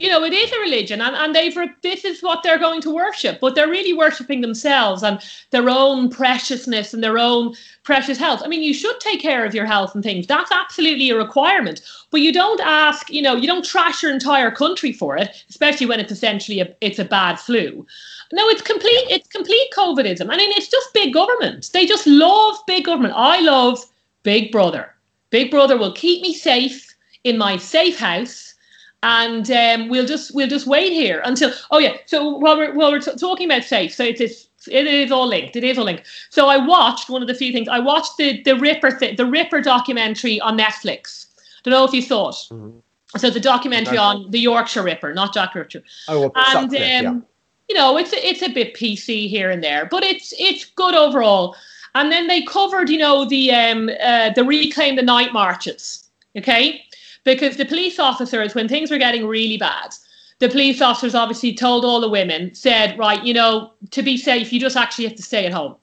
[0.00, 2.94] You know, it is a religion, and, and they've this is what they're going to
[2.94, 5.20] worship, but they're really worshiping themselves and
[5.50, 8.42] their own preciousness and their own precious health.
[8.44, 10.26] I mean, you should take care of your health and things.
[10.26, 11.80] That's absolutely a requirement.
[12.10, 15.86] But you don't ask, you know, you don't trash your entire country for it, especially
[15.86, 17.86] when it's essentially a, it's a bad flu.
[18.32, 19.06] No, it's complete.
[19.10, 20.28] It's complete COVIDism.
[20.30, 21.70] I mean, it's just big government.
[21.72, 23.14] They just love big government.
[23.16, 23.84] I love
[24.22, 24.94] Big Brother.
[25.30, 26.94] Big Brother will keep me safe
[27.24, 28.54] in my safe house,
[29.02, 31.52] and um, we'll just we'll just wait here until.
[31.70, 31.96] Oh yeah.
[32.06, 35.26] So while we're while we're t- talking about safe, so it's, it's it is all
[35.26, 35.56] linked.
[35.56, 36.06] It is all linked.
[36.30, 37.68] So I watched one of the few things.
[37.68, 41.26] I watched the the Ripper th- the Ripper documentary on Netflix.
[41.62, 42.36] Don't know if you saw it.
[42.50, 42.78] Mm-hmm.
[43.16, 45.82] So the documentary on the Yorkshire Ripper, not Jack Ripper.
[46.08, 47.20] Oh, well, and um, yeah
[47.68, 51.54] you know, it's it's a bit PC here and there, but it's it's good overall.
[51.94, 56.84] And then they covered, you know, the um uh, the reclaim the night marches, okay?
[57.24, 59.94] Because the police officers, when things were getting really bad,
[60.38, 64.52] the police officers obviously told all the women, said, right, you know, to be safe,
[64.52, 65.74] you just actually have to stay at home.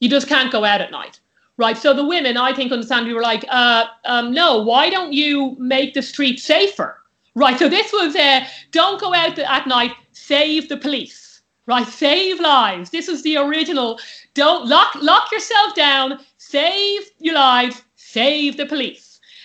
[0.00, 1.20] You just can't go out at night.
[1.56, 1.76] Right.
[1.76, 5.56] So the women, I think, understand, we were like, uh, um, no, why don't you
[5.58, 7.00] make the street safer?
[7.36, 7.58] Right.
[7.58, 11.24] So this was, uh, don't go out at night, save the police
[11.66, 11.86] right?
[11.86, 12.90] Save lives.
[12.90, 13.98] This is the original.
[14.34, 16.20] Don't lock lock yourself down.
[16.38, 17.82] Save your lives.
[17.96, 19.03] Save the police.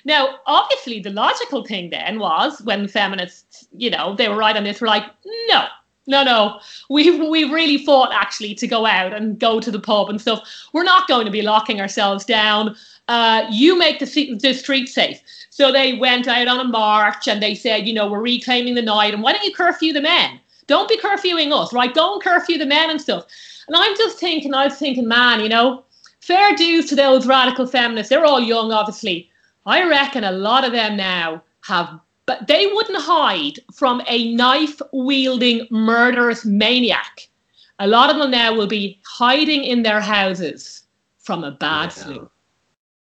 [0.10, 4.58] Now, obviously, the logical thing then was when the feminists, you know, they were right
[4.58, 4.82] on this.
[4.82, 5.06] Were like,
[5.50, 5.68] no,
[6.08, 6.60] no, no.
[6.90, 10.42] We've we've really fought actually to go out and go to the pub and stuff.
[10.74, 12.76] We're not going to be locking ourselves down.
[13.08, 15.22] Uh, you make the, the street safe.
[15.52, 18.82] So they went out on a march and they said, you know, we're reclaiming the
[18.82, 20.40] night and why don't you curfew the men?
[20.66, 21.94] Don't be curfewing us, right?
[21.94, 23.28] Don't curfew the men and stuff.
[23.68, 25.84] And I'm just thinking, I was thinking, man, you know,
[26.20, 28.10] fair dues to those radical feminists.
[28.10, 29.30] They're all young, obviously.
[29.70, 34.82] I reckon a lot of them now have, but they wouldn't hide from a knife
[34.92, 37.30] wielding murderous maniac.
[37.78, 40.86] A lot of them now will be hiding in their houses
[41.20, 42.04] from a bad yeah.
[42.04, 42.32] flu.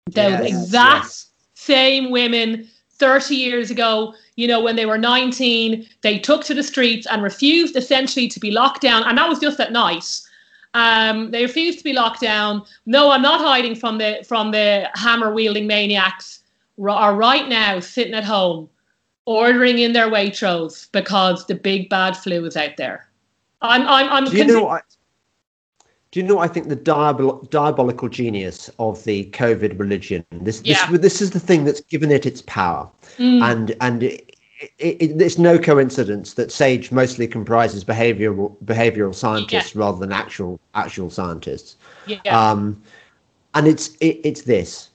[0.06, 1.28] The yes, exact yes.
[1.56, 6.64] same women 30 years ago, you know, when they were 19, they took to the
[6.64, 9.04] streets and refused essentially to be locked down.
[9.04, 10.22] And that was just at night.
[10.74, 12.64] Um, they refused to be locked down.
[12.86, 16.44] No, I'm not hiding from the from the hammer wielding maniacs.
[16.78, 18.70] Are right now sitting at home,
[19.26, 23.08] ordering in their Waitrose because the big bad flu is out there.
[23.62, 24.26] I'm I'm I'm.
[24.26, 24.84] Do you know what?
[26.12, 30.24] Do you know I think the diabol- diabolical genius of the COVID religion?
[30.32, 30.90] This, yeah.
[30.90, 33.42] this, this is the thing that's given it its power, mm.
[33.42, 34.36] and and it,
[34.80, 39.82] it, it, it's no coincidence that Sage mostly comprises behavioral behavioral scientists yeah.
[39.82, 41.76] rather than actual actual scientists.
[42.08, 42.20] Yeah.
[42.28, 42.82] Um,
[43.54, 44.90] and it's it's this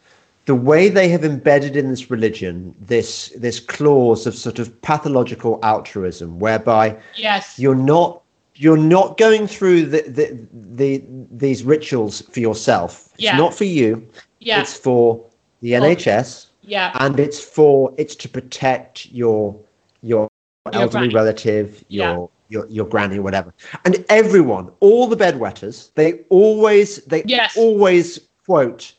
[0.50, 5.58] the way they have embedded in this religion this this clause of sort of pathological
[5.62, 6.86] altruism whereby
[7.16, 8.20] yes you're not
[8.60, 13.08] you're not going through the, the, the these rituals for yourself.
[13.14, 13.38] It's yeah.
[13.38, 14.06] not for you.
[14.40, 14.60] Yeah.
[14.60, 15.24] It's for
[15.62, 16.48] the NHS.
[16.60, 16.92] Yeah.
[17.00, 19.58] And it's for it's to protect your
[20.02, 20.28] your,
[20.66, 21.14] your elderly granny.
[21.14, 22.58] relative, your yeah.
[22.60, 23.54] your your granny, whatever.
[23.86, 27.56] And everyone, all the bedwetters, they always they yes.
[27.56, 28.92] always quote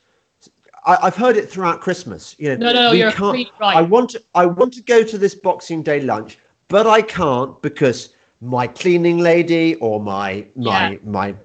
[0.86, 2.36] I, have heard it throughout Christmas.
[2.39, 3.47] You know, no, no, you're right.
[3.61, 7.61] I want to, I want to go to this Boxing Day lunch, but I can't
[7.61, 10.97] because my cleaning lady or my my yeah.
[11.03, 11.36] my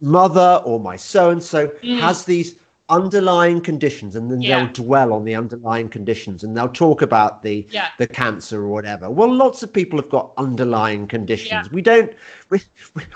[0.00, 2.56] mother or my so and so has these
[2.88, 4.58] underlying conditions and then yeah.
[4.58, 7.88] they'll dwell on the underlying conditions and they'll talk about the yeah.
[7.96, 11.68] the cancer or whatever well lots of people have got underlying conditions yeah.
[11.72, 12.12] we don't
[12.50, 12.60] we,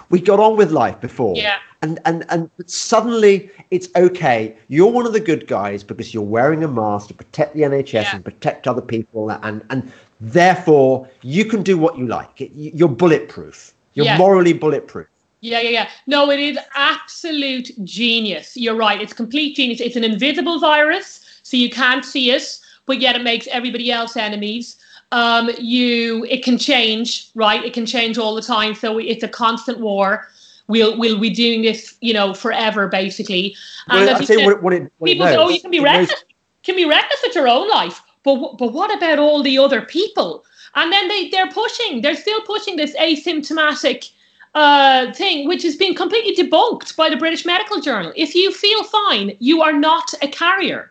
[0.09, 5.07] we got on with life before yeah and and and suddenly it's okay you're one
[5.07, 8.15] of the good guys because you're wearing a mask to protect the nhs yeah.
[8.15, 12.31] and protect other people and and Therefore, you can do what you like.
[12.37, 13.75] You're bulletproof.
[13.95, 14.19] You're yeah.
[14.19, 15.07] morally bulletproof.
[15.41, 15.89] Yeah, yeah, yeah.
[16.07, 18.57] No, it is absolute genius.
[18.57, 19.01] You're right.
[19.01, 19.81] It's complete genius.
[19.81, 24.17] It's an invisible virus, so you can't see it, but yet it makes everybody else
[24.17, 24.77] enemies.
[25.13, 27.63] Um, you, it can change, right?
[27.65, 28.75] It can change all the time.
[28.75, 30.29] So it's a constant war.
[30.69, 33.57] We'll we'll be doing this, you know, forever, basically.
[33.89, 36.11] And well, I say what, what, it, what people say, oh, you can be reckless.
[36.11, 36.25] Knows-
[36.63, 40.45] can be reckless with your own life but but what about all the other people?
[40.75, 44.11] And then they they're pushing, they're still pushing this asymptomatic
[44.55, 48.13] uh, thing, which has been completely debunked by the British Medical Journal.
[48.17, 50.91] If you feel fine, you are not a carrier.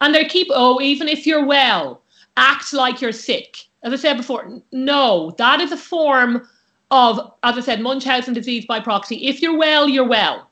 [0.00, 2.02] And they keep, oh, even if you're well,
[2.36, 3.58] act like you're sick.
[3.84, 6.48] As I said before, no, that is a form
[6.92, 9.26] of, as I said, Munchausen disease by proxy.
[9.26, 10.48] If you're well, you're well.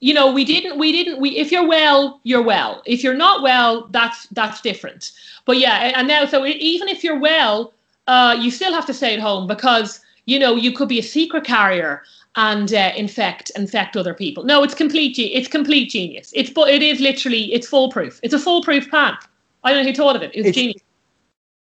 [0.00, 2.82] You know we didn't we didn't we if you're well you're well.
[2.86, 5.10] If you're not well that's that's different.
[5.44, 7.72] But yeah and now so even if you're well
[8.06, 11.02] uh, you still have to stay at home because you know you could be a
[11.02, 12.02] secret carrier
[12.36, 14.44] and uh, infect infect other people.
[14.44, 16.32] No it's complete it's complete genius.
[16.32, 18.20] It's but it is literally it's foolproof.
[18.22, 19.16] It's a foolproof plan
[19.64, 20.30] i don't know who thought of it.
[20.34, 20.82] It's, it's genius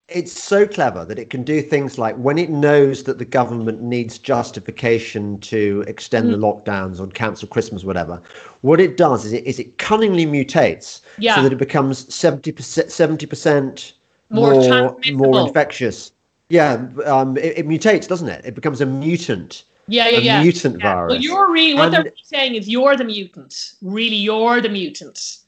[0.08, 3.82] it's so clever that it can do things like when it knows that the government
[3.82, 6.32] needs justification to extend mm.
[6.32, 8.20] the lockdowns or cancel Christmas, whatever.
[8.60, 11.36] What it does is it is it cunningly mutates yeah.
[11.36, 13.94] so that it becomes seventy percent seventy percent
[14.28, 16.12] more more infectious.
[16.50, 18.44] Yeah, um, it, it, mutates, doesn't it?
[18.44, 19.64] It becomes a mutant.
[19.88, 20.42] Yeah, yeah, yeah.
[20.42, 20.94] Mutant yeah.
[20.94, 21.12] virus.
[21.12, 23.74] Well, you're really what and, they're saying is you're the mutant.
[23.80, 25.38] Really, you're the mutant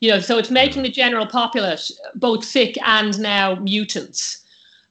[0.00, 4.44] you know, so it's making the general populace both sick and now mutants.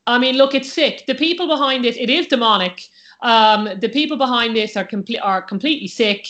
[0.05, 1.05] I mean, look, it's sick.
[1.05, 2.87] The people behind it, it is demonic.
[3.21, 6.27] Um, the people behind this are complete are completely sick.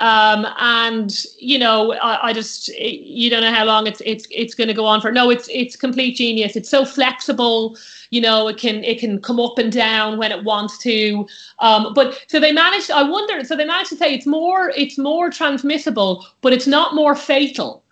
[0.00, 4.54] Um, and you know, I, I, just you don't know how long it's it's it's
[4.54, 5.10] going to go on for.
[5.10, 6.54] No, it's it's complete genius.
[6.54, 7.76] It's so flexible.
[8.10, 11.26] You know, it can it can come up and down when it wants to.
[11.58, 12.92] Um, but so they managed.
[12.92, 13.42] I wonder.
[13.42, 17.82] So they managed to say it's more it's more transmissible, but it's not more fatal.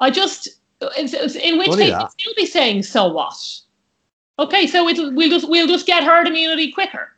[0.00, 0.48] I just,
[0.96, 3.36] in which case, you'd still be saying, so what?
[4.38, 7.08] Okay, so it'll, we'll just we'll just get herd immunity quicker.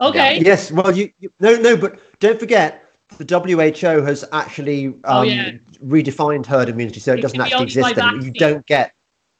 [0.00, 0.36] Okay.
[0.36, 0.42] Yeah.
[0.42, 0.70] Yes.
[0.70, 2.84] Well, you, you, no no, but don't forget
[3.18, 5.52] the WHO has actually um, oh, yeah.
[5.84, 7.96] redefined herd immunity, so it, it doesn't actually exist.
[8.22, 8.92] You don't get.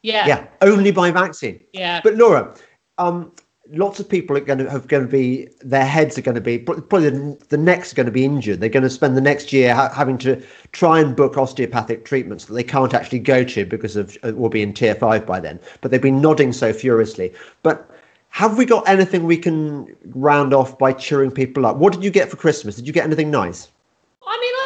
[0.02, 0.26] Yeah.
[0.26, 0.46] Yeah.
[0.62, 1.60] Only by vaccine.
[1.72, 2.00] Yeah.
[2.02, 2.54] But Laura,
[2.96, 3.32] um,
[3.72, 6.40] lots of people are going to have going to be their heads are going to
[6.40, 8.60] be probably the, the necks are going to be injured.
[8.60, 10.42] They're going to spend the next year ha- having to
[10.72, 14.62] try and book osteopathic treatments that they can't actually go to because of will be
[14.62, 15.60] in tier five by then.
[15.80, 17.32] But they've been nodding so furiously.
[17.62, 17.88] But
[18.30, 21.76] have we got anything we can round off by cheering people up?
[21.76, 22.76] What did you get for Christmas?
[22.76, 23.68] Did you get anything nice?
[24.26, 24.59] I mean,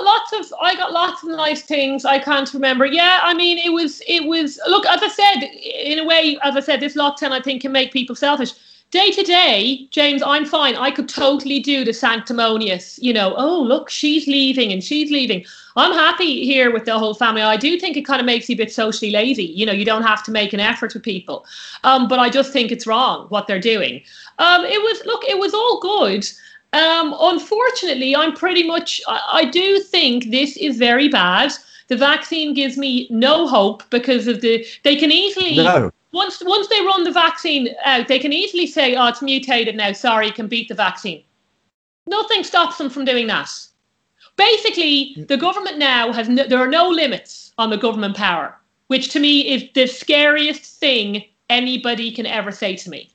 [0.00, 2.04] got lots of I got lots of nice things.
[2.04, 2.86] I can't remember.
[2.86, 6.38] Yeah, I mean, it was it was look as I said in a way.
[6.42, 8.52] As I said, this lockdown I think can make people selfish.
[8.90, 10.74] Day to day, James, I'm fine.
[10.74, 12.98] I could totally do the sanctimonious.
[13.00, 15.44] You know, oh look, she's leaving and she's leaving.
[15.76, 17.42] I'm happy here with the whole family.
[17.42, 19.44] I do think it kind of makes you a bit socially lazy.
[19.44, 21.46] You know, you don't have to make an effort with people.
[21.84, 24.02] Um, but I just think it's wrong what they're doing.
[24.40, 26.28] Um, it was look, it was all good.
[26.72, 31.52] Um, unfortunately, I'm pretty much, I, I do think this is very bad.
[31.88, 35.90] The vaccine gives me no hope because of the, they can easily, no.
[36.12, 39.92] once, once they run the vaccine out, they can easily say, oh, it's mutated now,
[39.92, 41.24] sorry, you can beat the vaccine.
[42.06, 43.50] Nothing stops them from doing that.
[44.36, 48.56] Basically, the government now has, no, there are no limits on the government power,
[48.86, 53.10] which to me is the scariest thing anybody can ever say to me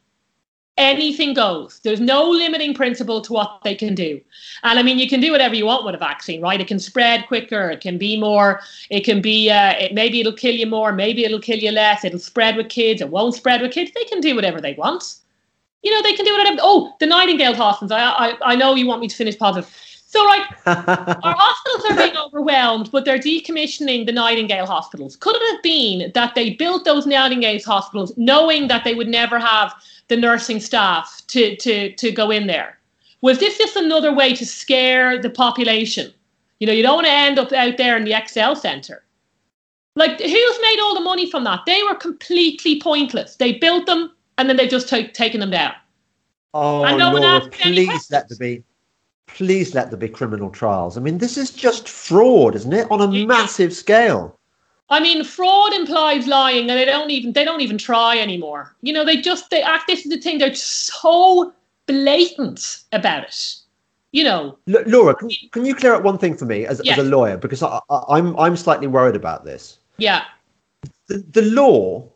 [0.77, 1.79] anything goes.
[1.79, 4.19] There's no limiting principle to what they can do.
[4.63, 6.59] And I mean, you can do whatever you want with a vaccine, right?
[6.59, 7.69] It can spread quicker.
[7.69, 8.61] It can be more.
[8.89, 9.49] It can be.
[9.49, 10.91] Uh, it, maybe it'll kill you more.
[10.91, 12.03] Maybe it'll kill you less.
[12.03, 13.01] It'll spread with kids.
[13.01, 13.91] It won't spread with kids.
[13.95, 15.15] They can do whatever they want.
[15.81, 16.57] You know, they can do whatever.
[16.61, 17.91] Oh, the Nightingale hospitals.
[17.91, 19.69] I, I, I know you want me to finish positive.
[20.07, 25.17] So, like, our hospitals are being overwhelmed, but they're decommissioning the Nightingale hospitals.
[25.17, 29.37] Could it have been that they built those Nightingale hospitals knowing that they would never
[29.37, 29.75] have
[30.07, 32.77] the nursing staff to, to, to go in there?
[33.21, 36.13] Was this just another way to scare the population?
[36.59, 39.03] You know, you don't want to end up out there in the Excel Centre.
[39.95, 41.61] Like, who's made all the money from that?
[41.65, 43.37] They were completely pointless.
[43.37, 45.73] They built them and then they've just t- taken them down.
[46.53, 48.63] Oh, and no Laura, please let there be,
[49.27, 50.97] please let there be criminal trials.
[50.97, 53.25] I mean, this is just fraud, isn't it, on a yeah.
[53.25, 54.37] massive scale?
[54.89, 58.75] I mean, fraud implies lying, and they don't even they don't even try anymore.
[58.81, 59.87] You know, they just they act.
[59.87, 61.53] This is the thing; they're so
[61.87, 63.55] blatant about it.
[64.11, 66.97] You know, L- Laura, can, can, you clear up one thing for me as, yes.
[66.97, 69.79] as a lawyer because I, I, I'm I'm slightly worried about this.
[69.97, 70.23] Yeah,
[71.07, 72.07] the, the law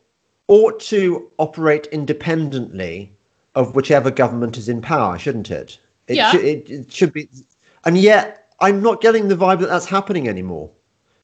[0.47, 3.15] ought to operate independently
[3.55, 5.79] of whichever government is in power, shouldn't it?
[6.07, 6.31] It, yeah.
[6.31, 7.29] Sh- it, it should be,
[7.85, 10.71] and yet I'm not getting the vibe that that's happening anymore.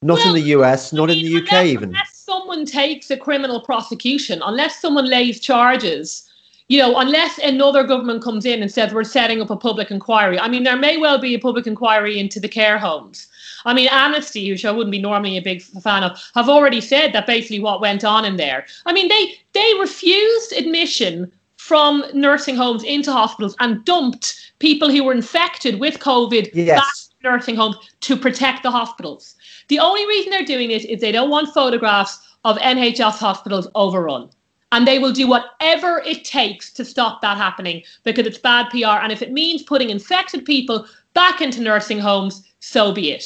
[0.05, 1.89] Not well, in the US, not I mean, in the UK unless, even.
[1.89, 6.29] Unless someone takes a criminal prosecution, unless someone lays charges,
[6.67, 10.39] you know, unless another government comes in and says we're setting up a public inquiry.
[10.39, 13.27] I mean, there may well be a public inquiry into the care homes.
[13.65, 17.11] I mean, Amnesty, which I wouldn't be normally a big fan of, have already said
[17.13, 18.67] that basically what went on in there.
[18.85, 25.03] I mean, they they refused admission from nursing homes into hospitals and dumped people who
[25.03, 26.79] were infected with COVID yes.
[26.79, 29.35] back to nursing homes to protect the hospitals.
[29.67, 34.29] The only reason they're doing it is they don't want photographs of NHS hospitals overrun.
[34.71, 39.01] And they will do whatever it takes to stop that happening because it's bad PR.
[39.01, 43.25] And if it means putting infected people back into nursing homes, so be it.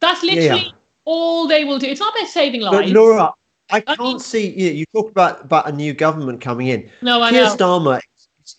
[0.00, 0.70] That's literally yeah.
[1.04, 1.86] all they will do.
[1.86, 2.76] It's not about saving lives.
[2.76, 3.32] But Laura,
[3.70, 4.70] I can't I mean, see you.
[4.70, 6.88] You talk about about a new government coming in.
[7.02, 7.56] No, I Keir know.
[7.56, 8.00] Starmer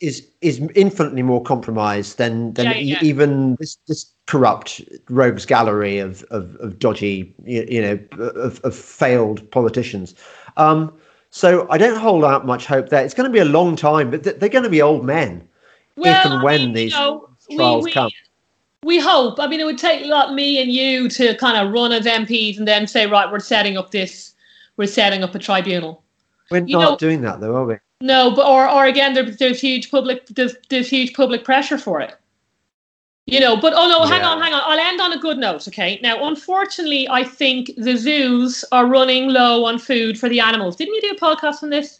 [0.01, 2.99] is is infinitely more compromised than than yeah, yeah.
[3.01, 8.75] even this this corrupt rogues gallery of of, of dodgy you, you know of, of,
[8.75, 10.15] failed politicians.
[10.57, 10.93] Um,
[11.29, 13.03] so I don't hold out much hope there.
[13.03, 15.47] It's going to be a long time, but they're going to be old men
[15.97, 18.11] well, if and when I mean, these you know, trials we, we, come.
[18.83, 19.39] We hope.
[19.39, 22.57] I mean, it would take like me and you to kind of run as MPs
[22.57, 24.33] and then say, right, we're setting up this,
[24.77, 26.03] we're setting up a tribunal.
[26.51, 27.75] We're you not know, doing that, though, are we?
[28.01, 31.99] No, but or or again, there, there's huge public there's, there's huge public pressure for
[31.99, 32.15] it.
[33.25, 34.29] You know, but oh no, hang yeah.
[34.29, 34.61] on, hang on.
[34.63, 35.99] I'll end on a good note, okay?
[36.01, 40.77] Now, unfortunately, I think the zoos are running low on food for the animals.
[40.77, 41.99] Didn't you do a podcast on this?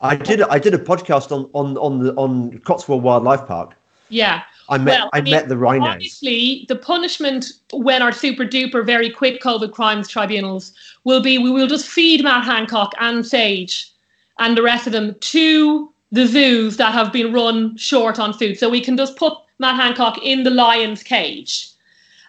[0.00, 0.42] I did.
[0.42, 3.74] I did a podcast on on on the on Cotswold Wildlife Park.
[4.08, 4.42] Yeah.
[4.68, 5.88] I met well, I, I mean, met the rhinos.
[5.88, 10.72] Obviously, the punishment when our super duper very quick COVID crimes tribunals
[11.04, 13.92] will be we will just feed Matt Hancock and Sage
[14.38, 18.58] and the rest of them to the zoos that have been run short on food.
[18.58, 21.68] So we can just put Matt Hancock in the lion's cage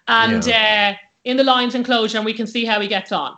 [0.08, 0.96] and yeah.
[0.96, 3.38] uh, in the lion's enclosure and we can see how he gets on.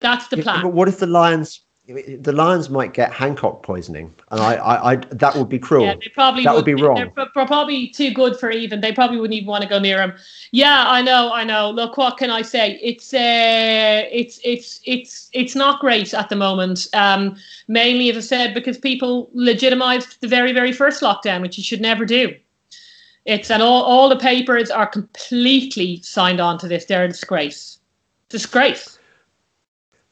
[0.00, 0.56] That's the plan.
[0.56, 1.60] Yeah, but what if the lions
[1.92, 5.86] the lions might get Hancock poisoning, and I, I, I that would be cruel.
[5.86, 6.96] Yeah, they probably that would, would be wrong.
[6.96, 8.80] They're, they're, probably too good for even.
[8.80, 10.12] They probably wouldn't even want to go near him.
[10.52, 11.70] Yeah, I know, I know.
[11.70, 12.78] Look, what can I say?
[12.82, 16.86] It's uh, it's it's it's it's not great at the moment.
[16.92, 17.36] Um,
[17.68, 21.80] mainly, as I said, because people legitimised the very very first lockdown, which you should
[21.80, 22.34] never do.
[23.24, 26.84] It's and all all the papers are completely signed on to this.
[26.84, 27.78] They're a disgrace.
[28.28, 28.99] Disgrace.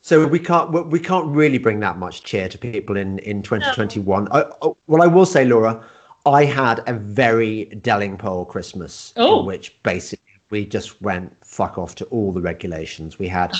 [0.09, 4.25] So we can't we can't really bring that much cheer to people in in 2021.
[4.25, 4.31] No.
[4.31, 5.85] I, I, well, I will say, Laura,
[6.25, 9.41] I had a very Delingpole Christmas, oh.
[9.41, 13.19] in which basically we just went fuck off to all the regulations.
[13.19, 13.53] We had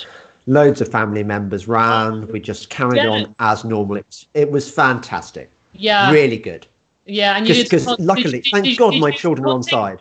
[0.47, 2.31] loads of family members round.
[2.31, 3.11] We just carried yeah.
[3.11, 3.97] on as normal.
[3.97, 5.51] It was, it was fantastic.
[5.75, 6.67] Yeah, really good.
[7.05, 10.01] Yeah, and because luckily, did, thank God, my children are on side.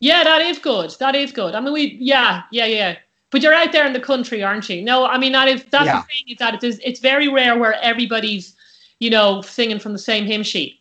[0.00, 0.96] Yeah, that is good.
[0.98, 1.54] That is good.
[1.54, 2.96] I mean, we yeah yeah yeah.
[3.36, 4.80] But you're out there in the country, aren't you?
[4.80, 6.00] No, I mean that is that's yeah.
[6.00, 8.56] the thing is that it is it's very rare where everybody's
[8.98, 10.80] you know singing from the same hymn sheet.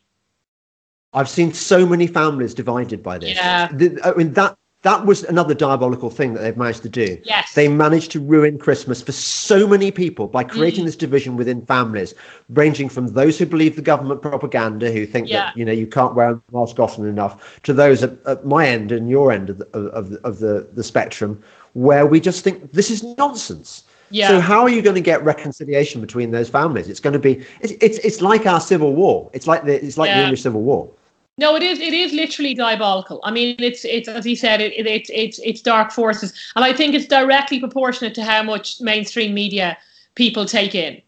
[1.12, 3.36] I've seen so many families divided by this.
[3.36, 3.68] Yeah.
[4.06, 7.20] I mean that that was another diabolical thing that they've managed to do.
[7.26, 7.54] Yes.
[7.56, 10.86] They managed to ruin Christmas for so many people by creating mm.
[10.86, 12.14] this division within families,
[12.48, 15.48] ranging from those who believe the government propaganda, who think yeah.
[15.48, 18.66] that you know you can't wear a mask often enough, to those at, at my
[18.66, 21.44] end and your end of the, of, of the, the spectrum,
[21.76, 23.84] where we just think this is nonsense.
[24.10, 24.30] Yeah.
[24.30, 26.88] So how are you going to get reconciliation between those families?
[26.90, 29.30] It's going to be it's it's, it's like our civil war.
[29.34, 30.20] It's like the it's like yeah.
[30.20, 30.90] the English Civil War.
[31.38, 31.80] No, it is.
[31.80, 33.20] It is literally diabolical.
[33.26, 36.64] I mean, it's it's as he said, it, it, it's it's it's dark forces, and
[36.64, 39.78] I think it's directly proportionate to how much mainstream media
[40.16, 41.02] people take in.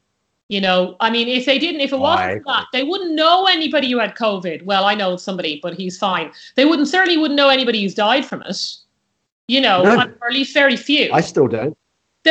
[0.50, 3.92] You know, I mean, if they didn't, if it wasn't that, they wouldn't know anybody
[3.92, 4.64] who had COVID.
[4.64, 6.32] Well, I know somebody, but he's fine.
[6.56, 8.78] They wouldn't certainly wouldn't know anybody who's died from it.
[9.48, 9.96] You know, no.
[10.22, 11.10] or at least very few.
[11.14, 11.78] I still don't.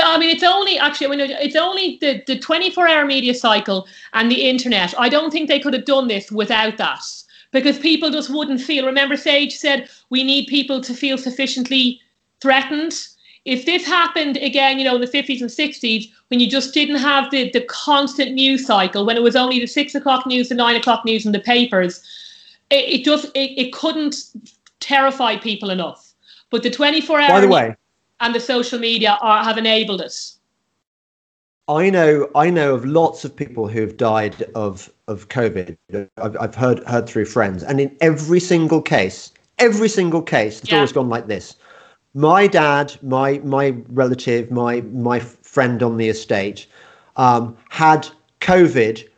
[0.02, 3.34] I mean, it's only actually, I mean, it's only the the twenty four hour media
[3.34, 4.94] cycle and the internet.
[4.98, 7.02] I don't think they could have done this without that
[7.52, 8.86] because people just wouldn't feel.
[8.86, 12.00] Remember, Sage said we need people to feel sufficiently
[12.40, 12.94] threatened.
[13.44, 16.96] If this happened again, you know, in the 50s and 60s, when you just didn't
[16.96, 20.56] have the, the constant news cycle, when it was only the six o'clock news, the
[20.56, 22.02] nine o'clock news, and the papers,
[22.70, 24.16] it, it just it, it couldn't
[24.80, 26.05] terrify people enough.
[26.50, 27.76] But the 24 hour By the way,
[28.20, 30.38] and the social media are, have enabled us.
[31.68, 35.76] I know I know of lots of people who have died of of COVID.
[36.18, 40.70] I've, I've heard heard through friends, and in every single case, every single case, it's
[40.70, 40.76] yeah.
[40.76, 41.56] always gone like this.
[42.14, 46.66] My dad, my my relative, my my friend on the estate,
[47.16, 48.08] um, had
[48.40, 49.08] COVID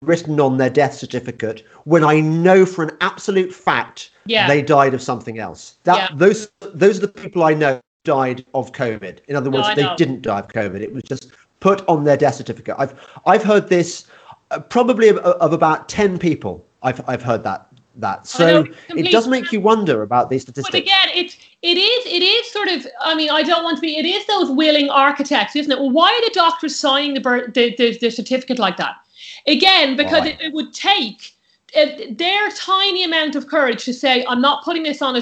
[0.00, 4.48] written on their death certificate when I know for an absolute fact yeah.
[4.48, 5.76] they died of something else.
[5.84, 6.16] That yeah.
[6.16, 9.20] those those are the people I know died of COVID.
[9.28, 10.80] In other words, no, they didn't die of COVID.
[10.80, 12.76] It was just put on their death certificate.
[12.78, 12.94] I've
[13.26, 14.06] I've heard this
[14.50, 16.64] uh, probably of, of, about ten people.
[16.82, 17.66] I've I've heard that
[17.96, 18.26] that.
[18.26, 20.72] So it does make you wonder about these statistics.
[20.72, 22.86] But again, it's it is it is sort of.
[23.00, 23.98] I mean, I don't want to be.
[23.98, 25.78] It is those willing architects, isn't it?
[25.78, 27.20] Well, why are the doctors signing the
[27.52, 28.96] the, the, the certificate like that?
[29.48, 31.34] Again, because it, it would take
[31.74, 35.20] their tiny amount of courage to say, I'm not putting this on a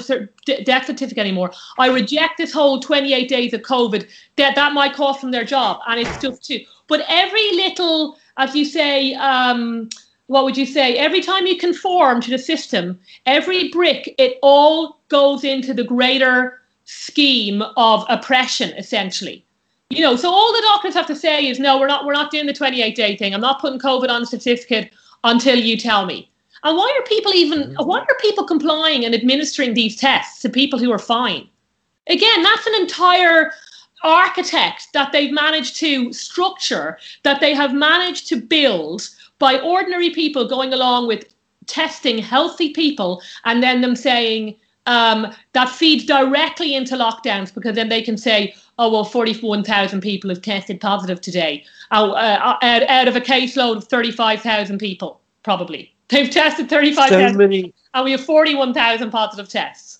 [0.63, 1.51] death certificate anymore.
[1.77, 4.07] I reject this whole 28 days of COVID.
[4.37, 6.61] That that might cost them their job, and it's just too.
[6.87, 9.89] But every little, as you say, um,
[10.27, 10.95] what would you say?
[10.95, 16.61] Every time you conform to the system, every brick, it all goes into the greater
[16.85, 19.43] scheme of oppression, essentially.
[19.89, 22.29] You know, so all the doctors have to say is, no, we're not, we're not
[22.29, 23.33] doing the 28 day thing.
[23.33, 24.91] I'm not putting COVID on a certificate
[25.23, 26.29] until you tell me.
[26.63, 27.85] And why are people even mm-hmm.
[27.85, 31.47] why are people complying and administering these tests to people who are fine?
[32.07, 33.51] Again, that's an entire
[34.03, 39.09] architect that they've managed to structure, that they have managed to build
[39.39, 41.25] by ordinary people going along with
[41.65, 47.89] testing healthy people and then them saying um, that feeds directly into lockdowns because then
[47.89, 53.07] they can say, oh, well, 41,000 people have tested positive today uh, uh, out, out
[53.07, 55.93] of a caseload of 35,000 people, probably.
[56.09, 59.99] They've tested 35,000 so many, and we have 41,000 positive tests.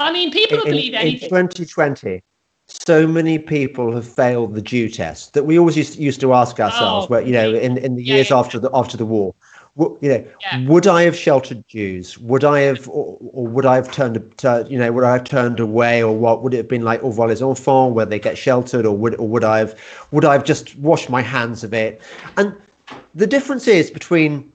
[0.00, 1.24] I mean, people in, believe anything.
[1.24, 2.22] In 2020,
[2.66, 6.34] so many people have failed the due test that we always used to, used to
[6.34, 8.96] ask ourselves, oh, where you know, in, in the yeah, years yeah, after the after
[8.96, 9.34] the war,
[9.78, 10.66] you know, yeah.
[10.66, 12.18] would I have sheltered Jews?
[12.18, 15.24] Would I have, or, or would I have turned, to, you know, would I have
[15.24, 18.18] turned away, or what would it have been like au revoir les enfants, where they
[18.18, 19.78] get sheltered, or would, or would I have,
[20.10, 22.00] would I have just washed my hands of it?
[22.36, 22.54] And
[23.14, 24.52] the difference is between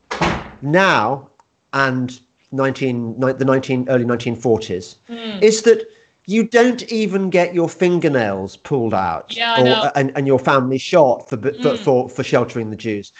[0.61, 1.29] now
[1.71, 2.19] and
[2.51, 5.41] 19, the 19 early 1940s mm.
[5.41, 5.87] is that
[6.25, 11.29] you don't even get your fingernails pulled out yeah, or, and, and your family shot
[11.29, 11.61] for, mm.
[11.61, 13.11] for, for, for sheltering the Jews.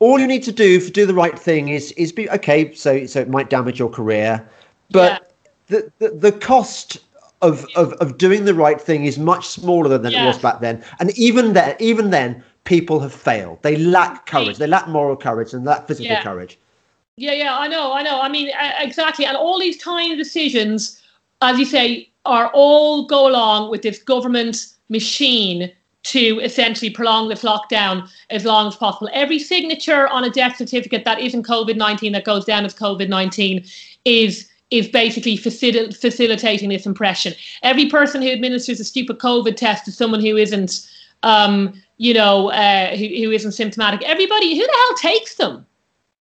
[0.00, 2.74] All you need to do for do the right thing is is be okay.
[2.74, 4.46] So so it might damage your career,
[4.90, 5.22] but
[5.70, 5.78] yeah.
[5.78, 6.98] the, the the cost
[7.42, 10.24] of, of of doing the right thing is much smaller than yeah.
[10.24, 10.82] it was back then.
[10.98, 13.62] And even then, even then, people have failed.
[13.62, 14.58] They lack courage.
[14.58, 16.22] They lack moral courage and lack physical yeah.
[16.22, 16.58] courage.
[17.16, 18.20] Yeah, yeah, I know, I know.
[18.20, 19.26] I mean, exactly.
[19.26, 21.02] And all these tiny decisions,
[21.42, 25.70] as you say, are all go along with this government machine
[26.02, 29.08] to essentially prolong this lockdown as long as possible.
[29.12, 33.08] Every signature on a death certificate that isn't COVID 19 that goes down as COVID
[33.08, 33.64] 19
[34.04, 37.34] is is basically facil- facilitating this impression.
[37.62, 40.88] Every person who administers a stupid COVID test to someone who isn't,
[41.24, 45.66] um, you know, uh, who, who isn't symptomatic, everybody, who the hell takes them?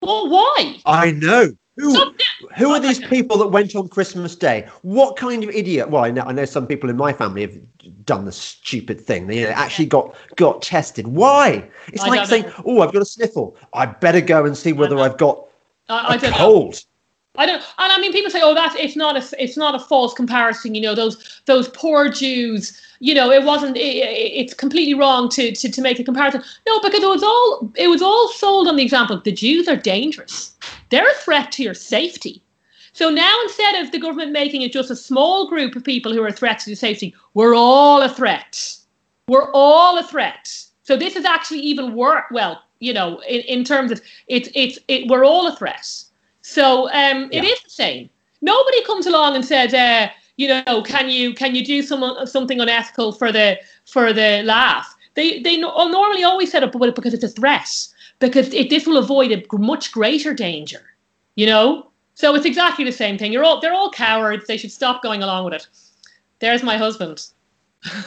[0.01, 0.77] Well, why?
[0.85, 1.53] I know.
[1.77, 2.13] Who,
[2.55, 4.67] who are these people that went on Christmas Day?
[4.83, 5.89] What kind of idiot?
[5.89, 7.57] Well, I know, I know some people in my family have
[8.05, 9.25] done the stupid thing.
[9.25, 11.07] They actually got got tested.
[11.07, 11.67] Why?
[11.87, 12.63] It's I like saying, know.
[12.65, 13.57] "Oh, I've got a sniffle.
[13.73, 15.47] I better go and see whether I've got
[15.89, 16.79] I, I a cold." Know.
[17.35, 19.79] I don't, and I mean, people say, "Oh, that's it's not a it's not a
[19.79, 22.79] false comparison." You know, those those poor Jews.
[22.99, 23.75] You know, it wasn't.
[23.75, 26.43] It, it's completely wrong to, to to make a comparison.
[26.67, 29.19] No, because it was all it was all sold on the example.
[29.19, 30.55] The Jews are dangerous.
[30.89, 32.43] They're a threat to your safety.
[32.93, 36.21] So now instead of the government making it just a small group of people who
[36.21, 38.77] are a threat to your safety, we're all a threat.
[39.27, 40.55] We're all a threat.
[40.83, 42.25] So this is actually even worse.
[42.29, 45.89] Well, you know, in, in terms of it's it's it, we're all a threat.
[46.43, 47.49] So um, it yeah.
[47.49, 48.09] is the same.
[48.41, 52.59] Nobody comes along and says, uh, you know, can you can you do some something
[52.59, 54.93] unethical for the for the laugh?
[55.15, 57.69] They they normally always set up it because it's a threat
[58.19, 60.81] because it, this will avoid a much greater danger.
[61.35, 63.31] You know, so it's exactly the same thing.
[63.31, 64.45] You're all they're all cowards.
[64.45, 65.67] They should stop going along with it.
[66.39, 67.25] There's my husband.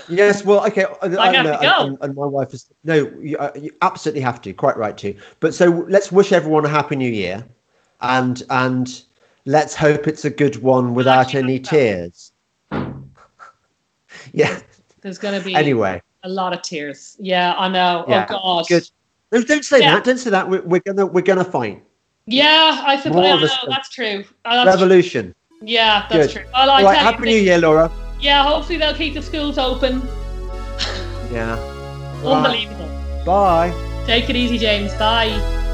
[0.09, 0.85] yes, well, okay.
[1.03, 1.87] I, I have to go.
[1.87, 3.11] And, and, my wife is no.
[3.21, 4.53] You, uh, you absolutely have to.
[4.53, 5.15] Quite right to.
[5.41, 7.45] But so let's wish everyone a happy new year
[8.01, 9.03] and and
[9.45, 12.33] let's hope it's a good one without any tears.
[14.33, 14.61] yeah.
[15.01, 17.17] There's going to be anyway a lot of tears.
[17.19, 18.05] Yeah, I know.
[18.07, 18.27] Oh, yeah.
[18.29, 18.69] Oh God.
[18.69, 18.91] Good.
[19.33, 19.95] No, don't say yeah.
[19.95, 20.05] that.
[20.05, 20.49] Don't say that.
[20.49, 21.83] We're, we're, gonna we're gonna fight.
[22.27, 24.25] Yeah, I suppose yeah, no, that's true.
[24.45, 25.35] Uh, that's Revolution.
[25.59, 25.69] True.
[25.69, 26.43] Yeah, that's Good.
[26.43, 26.51] true.
[26.53, 27.91] Well, All right, happy New Year, Laura.
[28.21, 30.03] Yeah, hopefully they'll keep the schools open.
[31.33, 31.55] yeah.
[32.25, 32.89] Unbelievable.
[33.25, 33.73] Bye.
[34.07, 34.93] Take it easy, James.
[34.95, 35.65] Bye.